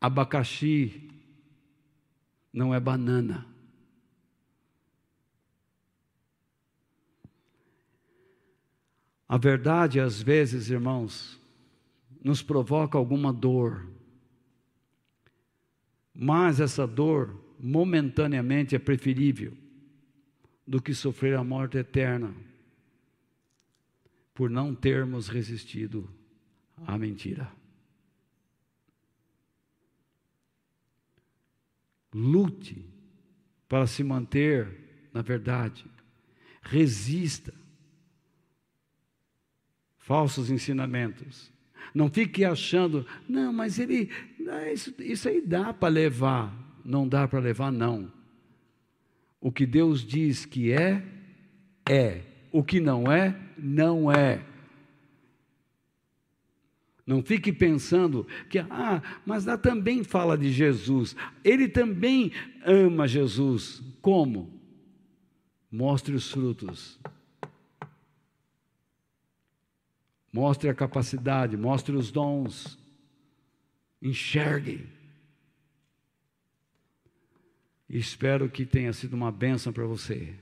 [0.00, 1.10] Abacaxi
[2.52, 3.46] não é banana.
[9.28, 11.38] A verdade, às vezes, irmãos,
[12.24, 13.86] nos provoca alguma dor,
[16.20, 19.56] mas essa dor momentaneamente é preferível
[20.66, 22.34] do que sofrer a morte eterna
[24.34, 26.10] por não termos resistido
[26.84, 27.48] à mentira.
[32.12, 32.84] Lute
[33.68, 35.86] para se manter na verdade.
[36.62, 37.54] Resista
[39.98, 41.52] falsos ensinamentos.
[41.94, 44.10] Não fique achando, não, mas ele,
[44.72, 46.54] isso, isso aí dá para levar.
[46.84, 48.10] Não dá para levar, não.
[49.40, 51.02] O que Deus diz que é,
[51.88, 52.22] é.
[52.50, 54.42] O que não é, não é.
[57.06, 61.16] Não fique pensando que, ah, mas lá também fala de Jesus.
[61.42, 62.32] Ele também
[62.64, 63.82] ama Jesus.
[64.02, 64.52] Como?
[65.70, 66.98] Mostre os frutos.
[70.32, 72.78] Mostre a capacidade, mostre os dons.
[74.00, 74.86] Enxergue.
[77.88, 80.34] espero que tenha sido uma bênção para você.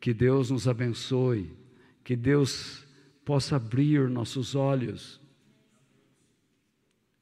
[0.00, 1.50] Que Deus nos abençoe.
[2.02, 2.84] Que Deus
[3.24, 5.20] possa abrir nossos olhos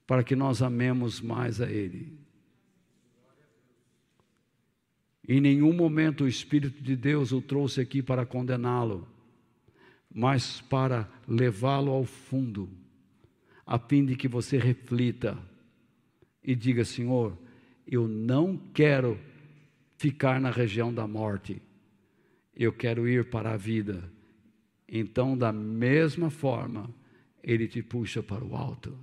[0.07, 2.19] para que nós amemos mais a Ele.
[5.29, 9.12] Em nenhum momento o Espírito de Deus o trouxe aqui para condená-lo
[10.15, 12.69] mas para levá-lo ao fundo,
[13.65, 15.39] a fim de que você reflita
[16.43, 17.39] e diga: Senhor,
[17.87, 19.19] eu não quero
[19.97, 21.63] ficar na região da morte,
[22.55, 24.11] eu quero ir para a vida.
[24.87, 26.93] Então, da mesma forma,
[27.43, 28.99] ele te puxa para o alto.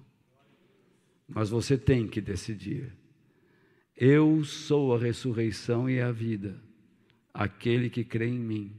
[1.28, 2.94] Mas você tem que decidir.
[3.96, 6.62] Eu sou a ressurreição e a vida.
[7.34, 8.72] Aquele que crê em mim,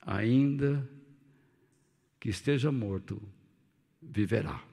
[0.00, 0.88] ainda
[2.24, 3.20] que esteja morto,
[4.00, 4.64] viverá.